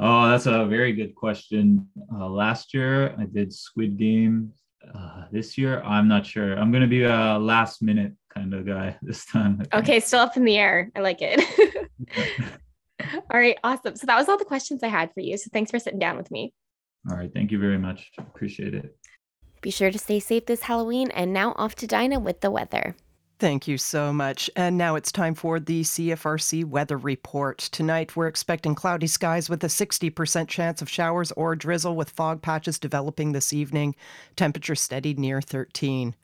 Oh, 0.00 0.30
that's 0.30 0.46
a 0.46 0.64
very 0.64 0.92
good 0.92 1.16
question. 1.16 1.88
Uh, 2.14 2.28
last 2.28 2.72
year 2.72 3.16
I 3.18 3.24
did 3.24 3.52
Squid 3.52 3.98
Game. 3.98 4.52
Uh, 4.94 5.24
this 5.32 5.58
year, 5.58 5.82
I'm 5.82 6.06
not 6.06 6.24
sure. 6.24 6.56
I'm 6.56 6.70
going 6.70 6.82
to 6.82 6.88
be 6.88 7.02
a 7.02 7.36
last 7.36 7.82
minute 7.82 8.12
kind 8.32 8.54
of 8.54 8.66
guy 8.66 8.96
this 9.02 9.24
time. 9.24 9.62
Okay, 9.72 10.00
still 10.00 10.20
up 10.20 10.36
in 10.36 10.44
the 10.44 10.56
air. 10.56 10.90
I 10.94 11.00
like 11.00 11.18
it. 11.20 11.88
all 13.14 13.40
right, 13.40 13.56
awesome. 13.64 13.96
So 13.96 14.06
that 14.06 14.16
was 14.16 14.28
all 14.28 14.38
the 14.38 14.44
questions 14.44 14.82
I 14.82 14.88
had 14.88 15.12
for 15.12 15.20
you. 15.20 15.36
So 15.36 15.50
thanks 15.52 15.70
for 15.70 15.78
sitting 15.78 15.98
down 15.98 16.16
with 16.16 16.30
me. 16.30 16.52
All 17.10 17.16
right, 17.16 17.32
thank 17.32 17.50
you 17.50 17.58
very 17.58 17.78
much. 17.78 18.10
Appreciate 18.18 18.74
it. 18.74 18.96
Be 19.60 19.70
sure 19.70 19.90
to 19.90 19.98
stay 19.98 20.20
safe 20.20 20.46
this 20.46 20.62
Halloween. 20.62 21.10
And 21.12 21.32
now 21.32 21.52
off 21.56 21.74
to 21.76 21.86
Dinah 21.86 22.20
with 22.20 22.40
the 22.40 22.50
weather. 22.50 22.94
Thank 23.38 23.68
you 23.68 23.78
so 23.78 24.12
much. 24.12 24.50
And 24.56 24.76
now 24.76 24.96
it's 24.96 25.12
time 25.12 25.36
for 25.36 25.60
the 25.60 25.82
CFRC 25.82 26.64
weather 26.64 26.96
report. 26.96 27.58
Tonight, 27.58 28.16
we're 28.16 28.26
expecting 28.26 28.74
cloudy 28.74 29.06
skies 29.06 29.48
with 29.48 29.62
a 29.62 29.68
60% 29.68 30.48
chance 30.48 30.82
of 30.82 30.90
showers 30.90 31.30
or 31.32 31.54
drizzle 31.54 31.94
with 31.94 32.10
fog 32.10 32.42
patches 32.42 32.80
developing 32.80 33.30
this 33.30 33.52
evening. 33.52 33.94
Temperature 34.34 34.74
steady 34.74 35.14
near 35.14 35.40
13. 35.40 36.16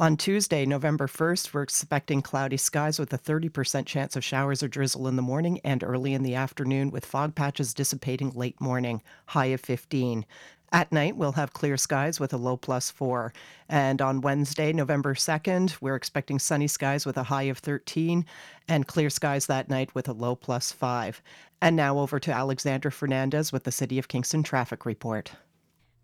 On 0.00 0.16
Tuesday, 0.16 0.64
November 0.64 1.06
1st, 1.06 1.52
we're 1.52 1.60
expecting 1.60 2.22
cloudy 2.22 2.56
skies 2.56 2.98
with 2.98 3.12
a 3.12 3.18
30% 3.18 3.84
chance 3.84 4.16
of 4.16 4.24
showers 4.24 4.62
or 4.62 4.68
drizzle 4.68 5.06
in 5.06 5.16
the 5.16 5.20
morning 5.20 5.60
and 5.62 5.84
early 5.84 6.14
in 6.14 6.22
the 6.22 6.34
afternoon, 6.34 6.90
with 6.90 7.04
fog 7.04 7.34
patches 7.34 7.74
dissipating 7.74 8.30
late 8.30 8.58
morning, 8.62 9.02
high 9.26 9.52
of 9.52 9.60
15. 9.60 10.24
At 10.72 10.90
night, 10.90 11.18
we'll 11.18 11.32
have 11.32 11.52
clear 11.52 11.76
skies 11.76 12.18
with 12.18 12.32
a 12.32 12.38
low 12.38 12.56
plus 12.56 12.90
four. 12.90 13.34
And 13.68 14.00
on 14.00 14.22
Wednesday, 14.22 14.72
November 14.72 15.12
2nd, 15.12 15.76
we're 15.82 15.96
expecting 15.96 16.38
sunny 16.38 16.66
skies 16.66 17.04
with 17.04 17.18
a 17.18 17.24
high 17.24 17.50
of 17.52 17.58
13 17.58 18.24
and 18.68 18.86
clear 18.86 19.10
skies 19.10 19.48
that 19.48 19.68
night 19.68 19.94
with 19.94 20.08
a 20.08 20.14
low 20.14 20.34
plus 20.34 20.72
five. 20.72 21.20
And 21.60 21.76
now 21.76 21.98
over 21.98 22.18
to 22.20 22.32
Alexandra 22.32 22.90
Fernandez 22.90 23.52
with 23.52 23.64
the 23.64 23.70
City 23.70 23.98
of 23.98 24.08
Kingston 24.08 24.44
traffic 24.44 24.86
report. 24.86 25.32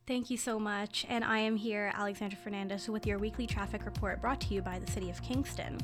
Thank 0.06 0.30
you 0.30 0.36
so 0.36 0.60
much. 0.60 1.04
And 1.08 1.24
I 1.24 1.40
am 1.40 1.56
here, 1.56 1.90
Alexandra 1.92 2.38
Fernandez, 2.38 2.88
with 2.88 3.08
your 3.08 3.18
weekly 3.18 3.44
traffic 3.44 3.84
report 3.84 4.20
brought 4.20 4.40
to 4.42 4.54
you 4.54 4.62
by 4.62 4.78
the 4.78 4.88
City 4.88 5.10
of 5.10 5.20
Kingston. 5.20 5.80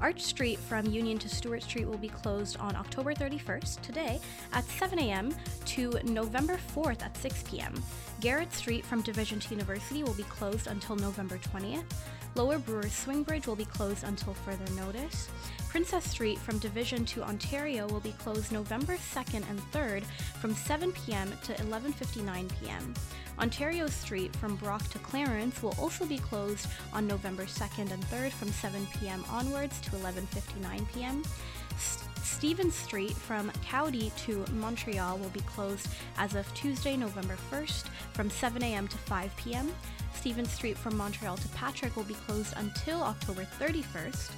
Arch 0.00 0.20
Street 0.20 0.60
from 0.60 0.86
Union 0.86 1.18
to 1.18 1.28
Stewart 1.28 1.64
Street 1.64 1.88
will 1.88 1.98
be 1.98 2.08
closed 2.08 2.56
on 2.58 2.76
October 2.76 3.14
31st, 3.14 3.80
today, 3.80 4.20
at 4.52 4.62
7 4.64 4.96
a.m. 5.00 5.34
to 5.66 5.98
November 6.04 6.56
4th 6.72 7.02
at 7.02 7.16
6 7.16 7.42
p.m. 7.48 7.74
Garrett 8.20 8.52
Street 8.52 8.86
from 8.86 9.02
Division 9.02 9.40
to 9.40 9.50
University 9.50 10.04
will 10.04 10.14
be 10.14 10.22
closed 10.22 10.68
until 10.68 10.94
November 10.94 11.38
20th. 11.38 11.82
Lower 12.34 12.58
Brewers 12.58 12.92
Swing 12.92 13.22
Bridge 13.22 13.46
will 13.46 13.54
be 13.54 13.64
closed 13.64 14.02
until 14.02 14.34
further 14.34 14.68
notice. 14.72 15.28
Princess 15.68 16.04
Street 16.04 16.38
from 16.38 16.58
Division 16.58 17.04
to 17.06 17.22
Ontario 17.22 17.86
will 17.88 18.00
be 18.00 18.12
closed 18.12 18.50
November 18.50 18.96
2nd 18.96 19.48
and 19.48 19.60
3rd 19.72 20.04
from 20.40 20.54
7 20.54 20.92
p.m. 20.92 21.32
to 21.44 21.52
11:59 21.54 22.48
p.m. 22.60 22.94
Ontario 23.38 23.86
Street 23.86 24.34
from 24.36 24.56
Brock 24.56 24.88
to 24.90 24.98
Clarence 25.00 25.62
will 25.62 25.74
also 25.78 26.04
be 26.06 26.18
closed 26.18 26.66
on 26.92 27.06
November 27.06 27.44
2nd 27.44 27.92
and 27.92 28.04
3rd 28.04 28.30
from 28.32 28.48
7 28.48 28.86
p.m. 28.98 29.24
onwards 29.30 29.80
to 29.80 29.90
11:59 29.90 30.92
p.m. 30.92 31.22
Stevens 32.22 32.74
Street 32.74 33.12
from 33.12 33.50
Coady 33.70 34.12
to 34.18 34.44
Montreal 34.52 35.18
will 35.18 35.30
be 35.30 35.40
closed 35.40 35.88
as 36.18 36.34
of 36.34 36.52
Tuesday, 36.54 36.96
November 36.96 37.36
1st 37.50 37.84
from 38.12 38.30
7 38.30 38.62
a.m. 38.62 38.88
to 38.88 38.98
5 38.98 39.36
p.m. 39.36 39.72
Stevens 40.14 40.50
Street 40.50 40.78
from 40.78 40.96
Montreal 40.96 41.36
to 41.36 41.48
Patrick 41.48 41.96
will 41.96 42.04
be 42.04 42.14
closed 42.14 42.54
until 42.56 43.02
October 43.02 43.46
31st. 43.58 44.30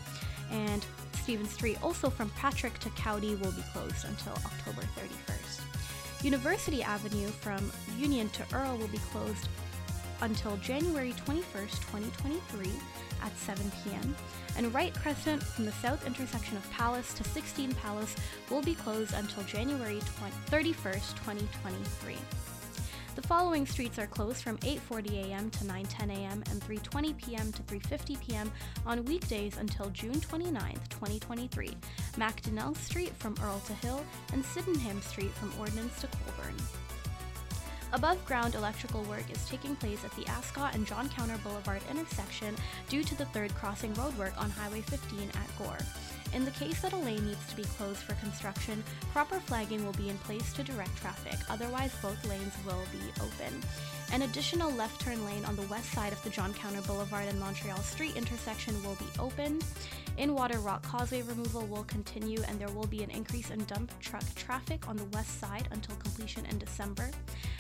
And 0.51 0.85
Stephen 1.23 1.47
Street, 1.47 1.83
also 1.83 2.09
from 2.09 2.31
Patrick 2.31 2.79
to 2.81 2.91
Coady, 2.91 3.35
will 3.37 3.53
be 3.53 3.65
closed 3.73 4.05
until 4.05 4.33
October 4.35 4.83
31st. 4.97 6.25
University 6.25 6.83
Avenue 6.83 7.29
from 7.29 7.71
Union 7.99 8.29
to 8.31 8.45
Earl 8.55 8.77
will 8.79 8.89
be 8.89 9.01
closed 9.11 9.49
until 10.23 10.57
January 10.59 11.12
21st, 11.27 11.81
2023. 11.91 12.71
at 13.23 13.37
7 13.37 13.71
p.m., 13.83 14.15
and 14.57 14.73
Wright 14.75 14.95
Crescent 14.95 15.43
from 15.43 15.65
the 15.65 15.73
south 15.73 16.07
intersection 16.07 16.57
of 16.57 16.71
Palace 16.71 17.12
to 17.15 17.25
16 17.25 17.75
Palace 17.75 18.15
will 18.51 18.62
be 18.62 18.75
closed 18.75 19.15
until 19.15 19.43
January 19.45 20.01
20- 20.01 20.05
31st, 20.51 21.15
2023. 21.17 22.17
The 23.16 23.22
following 23.22 23.64
streets 23.64 23.98
are 23.98 24.07
closed 24.07 24.42
from 24.42 24.59
8:40 24.59 25.31
a.m. 25.31 25.48
to 25.48 25.64
9:10 25.64 26.11
a.m. 26.18 26.44
and 26.50 26.61
3:20 26.61 27.16
p.m. 27.16 27.50
to 27.50 27.62
3:50 27.62 28.20
p.m. 28.20 28.52
on 28.85 29.07
weekdays 29.07 29.57
until 29.57 29.88
June 29.88 30.20
29, 30.20 30.74
2023. 30.90 31.74
Macdonnell 32.18 32.76
Street 32.76 33.16
from 33.16 33.35
Earl 33.42 33.59
to 33.61 33.72
Hill 33.72 34.05
and 34.35 34.44
Sydenham 34.44 35.00
Street 35.00 35.33
from 35.33 35.50
Ordnance 35.59 35.98
to 36.02 36.09
Colborne. 36.09 36.57
Above 37.94 38.22
ground 38.26 38.55
electrical 38.55 39.02
work 39.05 39.24
is 39.33 39.48
taking 39.48 39.74
place 39.76 40.05
at 40.05 40.11
the 40.11 40.26
Ascot 40.26 40.74
and 40.74 40.87
John 40.87 41.09
Counter 41.09 41.38
Boulevard 41.42 41.81
intersection 41.90 42.55
due 42.90 43.02
to 43.02 43.14
the 43.14 43.24
third 43.26 43.55
crossing 43.55 43.94
roadwork 43.94 44.37
on 44.38 44.50
Highway 44.50 44.83
15 44.83 45.31
at 45.31 45.59
Gore. 45.59 45.79
In 46.35 46.45
the 46.45 46.51
case 46.53 46.81
that 46.83 46.93
a 46.93 46.97
lane 46.97 47.25
needs 47.27 47.47
to 47.49 47.57
be 47.57 47.65
closed 47.65 48.01
for 48.01 48.15
construction, 48.15 48.83
proper 49.12 49.41
flagging 49.41 49.85
will 49.85 49.93
be 49.93 50.09
in 50.09 50.19
place 50.19 50.53
to 50.55 50.62
direct 50.62 50.97
traffic, 50.97 51.39
otherwise, 51.49 51.93
both 52.03 52.23
lanes 52.29 52.53
will 52.67 52.85
be 52.93 52.99
open. 53.23 53.62
An 54.12 54.23
additional 54.23 54.71
left 54.73 55.01
turn 55.01 55.25
lane 55.25 55.45
on 55.47 55.57
the 55.57 55.62
west 55.62 55.91
side 55.93 56.12
of 56.12 56.23
the 56.23 56.31
John 56.31 56.55
Counter 56.55 56.83
Boulevard 56.83 57.27
and 57.29 57.41
Montreal 57.41 57.79
Street 57.79 58.17
intersection 58.17 58.81
will 58.85 58.95
be 58.97 59.07
opened. 59.19 59.65
In 60.17 60.35
Water 60.35 60.61
Rock 60.61 60.83
Causeway 60.83 61.23
removal 61.23 61.67
will 61.67 61.85
continue, 61.85 62.41
and 62.49 62.59
there 62.59 62.71
will 62.71 62.87
be 62.87 63.03
an 63.03 63.11
increase 63.11 63.51
in 63.51 63.65
dump 63.65 63.93
truck 64.01 64.23
traffic 64.35 64.89
on 64.89 64.97
the 64.97 65.05
west 65.07 65.41
side 65.41 65.69
until 65.73 65.97
completion 65.97 66.47
in 66.47 66.59
December. 66.59 67.11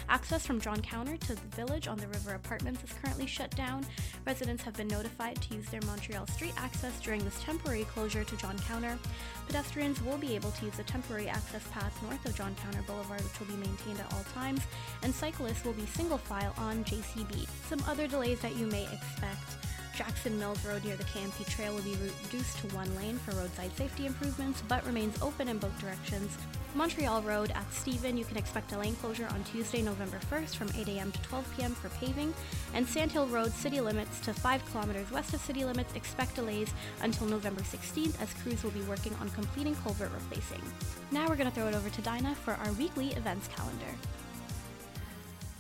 Access 0.08 0.46
from 0.46 0.60
John 0.60 0.80
Counter 0.80 1.16
to 1.16 1.34
the 1.34 1.56
village 1.56 1.88
on 1.88 1.98
the 1.98 2.06
River 2.06 2.34
Apartments 2.34 2.82
is 2.84 2.96
currently 3.02 3.26
shut 3.26 3.50
down. 3.56 3.84
Residents 4.24 4.62
have 4.62 4.74
been 4.74 4.88
notified 4.88 5.42
to 5.42 5.54
use 5.54 5.66
their 5.66 5.82
Montreal 5.82 6.26
Street 6.28 6.54
access 6.56 6.98
during 7.00 7.24
this 7.24 7.42
temporary 7.42 7.84
closure 7.84 8.24
to 8.24 8.36
John 8.36 8.55
Counter. 8.60 8.98
Pedestrians 9.46 10.02
will 10.02 10.18
be 10.18 10.34
able 10.34 10.50
to 10.50 10.64
use 10.64 10.76
the 10.76 10.82
temporary 10.82 11.28
access 11.28 11.66
path 11.68 11.96
north 12.02 12.24
of 12.26 12.36
John 12.36 12.54
Counter 12.62 12.82
Boulevard, 12.86 13.22
which 13.22 13.38
will 13.38 13.46
be 13.46 13.56
maintained 13.56 14.00
at 14.00 14.12
all 14.12 14.24
times, 14.34 14.62
and 15.02 15.14
cyclists 15.14 15.64
will 15.64 15.72
be 15.72 15.86
single 15.86 16.18
file 16.18 16.54
on 16.58 16.84
JCB. 16.84 17.46
Some 17.68 17.82
other 17.88 18.06
delays 18.06 18.40
that 18.40 18.56
you 18.56 18.66
may 18.66 18.84
expect. 18.84 19.75
Jackson 19.96 20.38
Mills 20.38 20.62
Road 20.64 20.84
near 20.84 20.96
the 20.96 21.04
K&P 21.04 21.44
Trail 21.44 21.74
will 21.74 21.82
be 21.82 21.96
reduced 22.24 22.58
to 22.58 22.66
one 22.76 22.94
lane 22.96 23.16
for 23.18 23.34
roadside 23.34 23.74
safety 23.76 24.04
improvements, 24.04 24.62
but 24.68 24.84
remains 24.84 25.20
open 25.22 25.48
in 25.48 25.56
both 25.56 25.78
directions. 25.80 26.36
Montreal 26.74 27.22
Road 27.22 27.50
at 27.52 27.72
Stephen, 27.72 28.18
you 28.18 28.24
can 28.26 28.36
expect 28.36 28.72
a 28.72 28.78
lane 28.78 28.94
closure 28.96 29.26
on 29.30 29.42
Tuesday, 29.44 29.80
November 29.80 30.18
1st 30.30 30.56
from 30.56 30.68
8 30.76 30.88
a.m. 30.88 31.10
to 31.12 31.22
12 31.22 31.56
p.m. 31.56 31.74
for 31.74 31.88
paving. 32.00 32.34
And 32.74 32.86
Sandhill 32.86 33.26
Road 33.28 33.52
city 33.52 33.80
limits 33.80 34.20
to 34.20 34.34
5 34.34 34.70
kilometers 34.70 35.10
west 35.10 35.32
of 35.32 35.40
city 35.40 35.64
limits 35.64 35.94
expect 35.94 36.34
delays 36.34 36.68
until 37.00 37.26
November 37.26 37.62
16th 37.62 38.20
as 38.20 38.34
crews 38.42 38.62
will 38.62 38.72
be 38.72 38.82
working 38.82 39.14
on 39.22 39.30
completing 39.30 39.74
culvert 39.76 40.12
replacing. 40.12 40.62
Now 41.10 41.26
we're 41.26 41.36
going 41.36 41.48
to 41.48 41.54
throw 41.54 41.68
it 41.68 41.74
over 41.74 41.88
to 41.88 42.02
Dinah 42.02 42.34
for 42.34 42.52
our 42.52 42.72
weekly 42.72 43.14
events 43.14 43.48
calendar. 43.48 43.94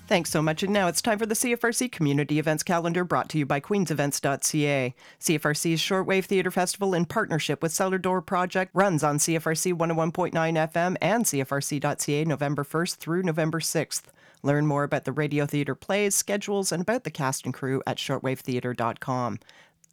Thanks 0.06 0.30
so 0.30 0.40
much. 0.40 0.62
And 0.62 0.72
now 0.72 0.86
it's 0.86 1.02
time 1.02 1.18
for 1.18 1.26
the 1.26 1.34
CFRC 1.34 1.90
Community 1.90 2.38
Events 2.38 2.62
Calendar 2.62 3.02
brought 3.02 3.28
to 3.30 3.38
you 3.38 3.44
by 3.44 3.58
queensevents.ca. 3.58 4.94
CFRC's 5.20 5.80
Shortwave 5.80 6.26
Theatre 6.26 6.52
Festival 6.52 6.94
in 6.94 7.06
partnership 7.06 7.60
with 7.60 7.72
Cellar 7.72 7.98
Door 7.98 8.22
Project 8.22 8.70
runs 8.72 9.02
on 9.02 9.18
CFRC 9.18 9.74
101.9 9.74 10.32
FM 10.32 10.96
and 11.00 11.24
CFRC.ca 11.24 12.24
November 12.24 12.62
1st 12.62 12.96
through 12.98 13.24
November 13.24 13.58
6th. 13.58 14.02
Learn 14.44 14.68
more 14.68 14.84
about 14.84 15.06
the 15.06 15.12
radio 15.12 15.44
theatre 15.44 15.74
plays, 15.74 16.14
schedules, 16.14 16.70
and 16.70 16.82
about 16.82 17.02
the 17.02 17.10
cast 17.10 17.44
and 17.44 17.52
crew 17.52 17.82
at 17.84 17.96
shortwavetheatre.com. 17.96 19.40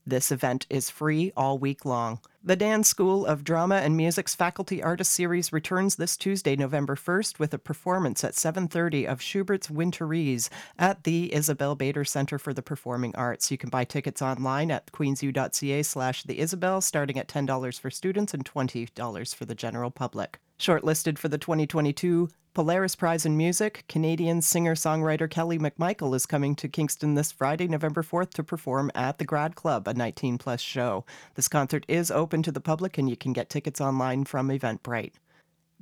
This 0.05 0.31
event 0.31 0.65
is 0.69 0.89
free 0.89 1.31
all 1.37 1.57
week 1.57 1.85
long. 1.85 2.19
The 2.43 2.57
Dan 2.57 2.83
School 2.83 3.25
of 3.25 3.45
Drama 3.45 3.75
and 3.75 3.95
Music's 3.95 4.35
Faculty 4.35 4.83
Artist 4.83 5.13
Series 5.13 5.53
returns 5.53 5.95
this 5.95 6.17
Tuesday, 6.17 6.57
November 6.57 6.97
1st, 6.97 7.39
with 7.39 7.53
a 7.53 7.57
performance 7.57 8.21
at 8.21 8.35
7:30 8.35 9.07
of 9.07 9.21
Schubert's 9.21 9.69
Winterreise 9.69 10.49
at 10.77 11.05
the 11.05 11.33
Isabel 11.33 11.75
Bader 11.75 12.03
Center 12.03 12.37
for 12.37 12.53
the 12.53 12.61
Performing 12.61 13.15
Arts. 13.15 13.49
You 13.49 13.57
can 13.57 13.69
buy 13.69 13.85
tickets 13.85 14.21
online 14.21 14.71
at 14.71 14.91
queensu.ca/slash 14.91 16.23
the 16.23 16.39
Isabel, 16.39 16.81
starting 16.81 17.17
at 17.17 17.29
$10 17.29 17.79
for 17.79 17.89
students 17.89 18.33
and 18.33 18.43
$20 18.43 19.33
for 19.33 19.45
the 19.45 19.55
general 19.55 19.89
public. 19.89 20.39
Shortlisted 20.59 21.17
for 21.17 21.29
the 21.29 21.37
2022 21.37 22.29
Polaris 22.53 22.95
Prize 22.95 23.25
in 23.25 23.35
Music, 23.35 23.83
Canadian 23.89 24.39
singer 24.39 24.75
songwriter 24.75 25.27
Kelly 25.27 25.57
McMichael 25.57 26.15
is 26.15 26.27
coming 26.27 26.55
to 26.57 26.67
Kingston 26.67 27.15
this 27.15 27.31
Friday, 27.31 27.67
November 27.67 28.03
4th, 28.03 28.29
to 28.35 28.43
perform 28.43 28.91
at 28.93 29.17
the 29.17 29.25
Grad 29.25 29.55
Club, 29.55 29.87
a 29.87 29.93
19 29.95 30.37
plus 30.37 30.61
show. 30.61 31.03
This 31.33 31.47
concert 31.47 31.83
is 31.87 32.11
open 32.11 32.43
to 32.43 32.51
the 32.51 32.61
public 32.61 32.99
and 32.99 33.09
you 33.09 33.17
can 33.17 33.33
get 33.33 33.49
tickets 33.49 33.81
online 33.81 34.25
from 34.25 34.49
Eventbrite. 34.49 35.13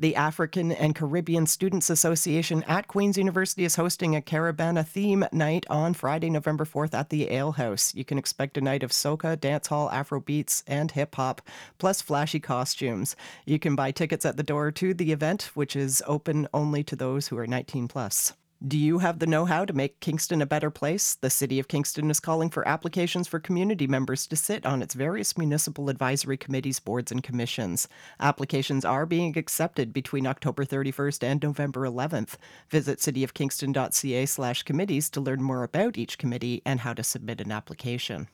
The 0.01 0.15
African 0.15 0.71
and 0.71 0.95
Caribbean 0.95 1.45
Students 1.45 1.87
Association 1.87 2.63
at 2.63 2.87
Queen's 2.87 3.19
University 3.19 3.65
is 3.65 3.75
hosting 3.75 4.15
a 4.15 4.21
Caribana 4.21 4.83
theme 4.83 5.27
night 5.31 5.63
on 5.69 5.93
Friday, 5.93 6.31
November 6.31 6.65
4th 6.65 6.95
at 6.95 7.11
the 7.11 7.29
Ale 7.29 7.51
House. 7.51 7.93
You 7.93 8.03
can 8.03 8.17
expect 8.17 8.57
a 8.57 8.61
night 8.61 8.81
of 8.81 8.89
soca, 8.89 9.37
dancehall, 9.37 9.91
Afrobeats, 9.91 10.63
and 10.65 10.89
hip 10.89 11.13
hop, 11.13 11.43
plus 11.77 12.01
flashy 12.01 12.39
costumes. 12.39 13.15
You 13.45 13.59
can 13.59 13.75
buy 13.75 13.91
tickets 13.91 14.25
at 14.25 14.37
the 14.37 14.43
door 14.43 14.71
to 14.71 14.95
the 14.95 15.11
event, 15.11 15.51
which 15.53 15.75
is 15.75 16.01
open 16.07 16.47
only 16.51 16.83
to 16.85 16.95
those 16.95 17.27
who 17.27 17.37
are 17.37 17.45
19 17.45 17.87
plus. 17.87 18.33
Do 18.67 18.77
you 18.77 18.99
have 18.99 19.17
the 19.17 19.25
know 19.25 19.45
how 19.45 19.65
to 19.65 19.73
make 19.73 19.99
Kingston 20.01 20.39
a 20.39 20.45
better 20.45 20.69
place? 20.69 21.15
The 21.15 21.31
City 21.31 21.57
of 21.57 21.67
Kingston 21.67 22.11
is 22.11 22.19
calling 22.19 22.51
for 22.51 22.67
applications 22.67 23.27
for 23.27 23.39
community 23.39 23.87
members 23.87 24.27
to 24.27 24.35
sit 24.35 24.67
on 24.67 24.83
its 24.83 24.93
various 24.93 25.35
municipal 25.35 25.89
advisory 25.89 26.37
committees, 26.37 26.79
boards, 26.79 27.11
and 27.11 27.23
commissions. 27.23 27.87
Applications 28.19 28.85
are 28.85 29.07
being 29.07 29.35
accepted 29.35 29.91
between 29.91 30.27
October 30.27 30.63
31st 30.63 31.23
and 31.23 31.41
November 31.41 31.87
11th. 31.87 32.35
Visit 32.69 32.99
cityofkingston.ca 32.99 34.27
slash 34.27 34.61
committees 34.61 35.09
to 35.09 35.21
learn 35.21 35.41
more 35.41 35.63
about 35.63 35.97
each 35.97 36.19
committee 36.19 36.61
and 36.63 36.81
how 36.81 36.93
to 36.93 37.03
submit 37.03 37.41
an 37.41 37.51
application. 37.51 38.27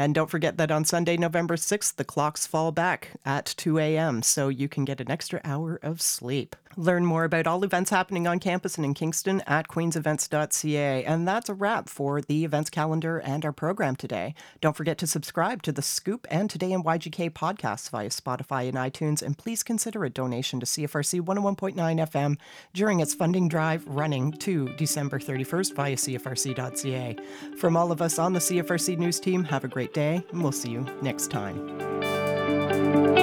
And 0.00 0.14
don't 0.14 0.30
forget 0.30 0.56
that 0.56 0.70
on 0.70 0.86
Sunday, 0.86 1.18
November 1.18 1.56
6th, 1.56 1.96
the 1.96 2.04
clocks 2.04 2.46
fall 2.46 2.72
back 2.72 3.10
at 3.26 3.44
2 3.58 3.78
a.m., 3.78 4.22
so 4.22 4.48
you 4.48 4.66
can 4.66 4.86
get 4.86 4.98
an 4.98 5.10
extra 5.10 5.42
hour 5.44 5.78
of 5.82 6.00
sleep. 6.00 6.56
Learn 6.76 7.04
more 7.04 7.24
about 7.24 7.48
all 7.48 7.64
events 7.64 7.90
happening 7.90 8.28
on 8.28 8.38
campus 8.38 8.76
and 8.76 8.84
in 8.84 8.94
Kingston 8.94 9.42
at 9.46 9.66
queensevents.ca. 9.66 11.04
And 11.04 11.26
that's 11.26 11.48
a 11.48 11.54
wrap 11.54 11.88
for 11.88 12.20
the 12.20 12.44
events 12.44 12.70
calendar 12.70 13.18
and 13.18 13.44
our 13.44 13.52
program 13.52 13.96
today. 13.96 14.34
Don't 14.60 14.76
forget 14.76 14.96
to 14.98 15.06
subscribe 15.06 15.62
to 15.64 15.72
the 15.72 15.82
Scoop 15.82 16.28
and 16.30 16.48
Today 16.48 16.72
in 16.72 16.84
YGK 16.84 17.30
podcasts 17.30 17.90
via 17.90 18.08
Spotify 18.08 18.68
and 18.68 18.78
iTunes. 18.78 19.20
And 19.20 19.36
please 19.36 19.64
consider 19.64 20.04
a 20.04 20.10
donation 20.10 20.60
to 20.60 20.66
CFRC 20.66 21.20
101.9 21.20 21.74
FM 21.74 22.38
during 22.72 23.00
its 23.00 23.14
funding 23.14 23.48
drive 23.48 23.84
running 23.88 24.30
to 24.32 24.68
December 24.76 25.18
31st 25.18 25.74
via 25.74 25.96
CFRC.ca. 25.96 27.16
From 27.58 27.76
all 27.76 27.90
of 27.90 28.00
us 28.00 28.18
on 28.18 28.32
the 28.32 28.38
CFRC 28.38 28.96
News 28.96 29.18
team, 29.18 29.42
have 29.44 29.64
a 29.64 29.68
great 29.90 29.94
day, 29.94 30.24
and 30.32 30.42
we'll 30.42 30.52
see 30.52 30.70
you 30.70 30.86
next 31.02 31.30
time. 31.30 33.19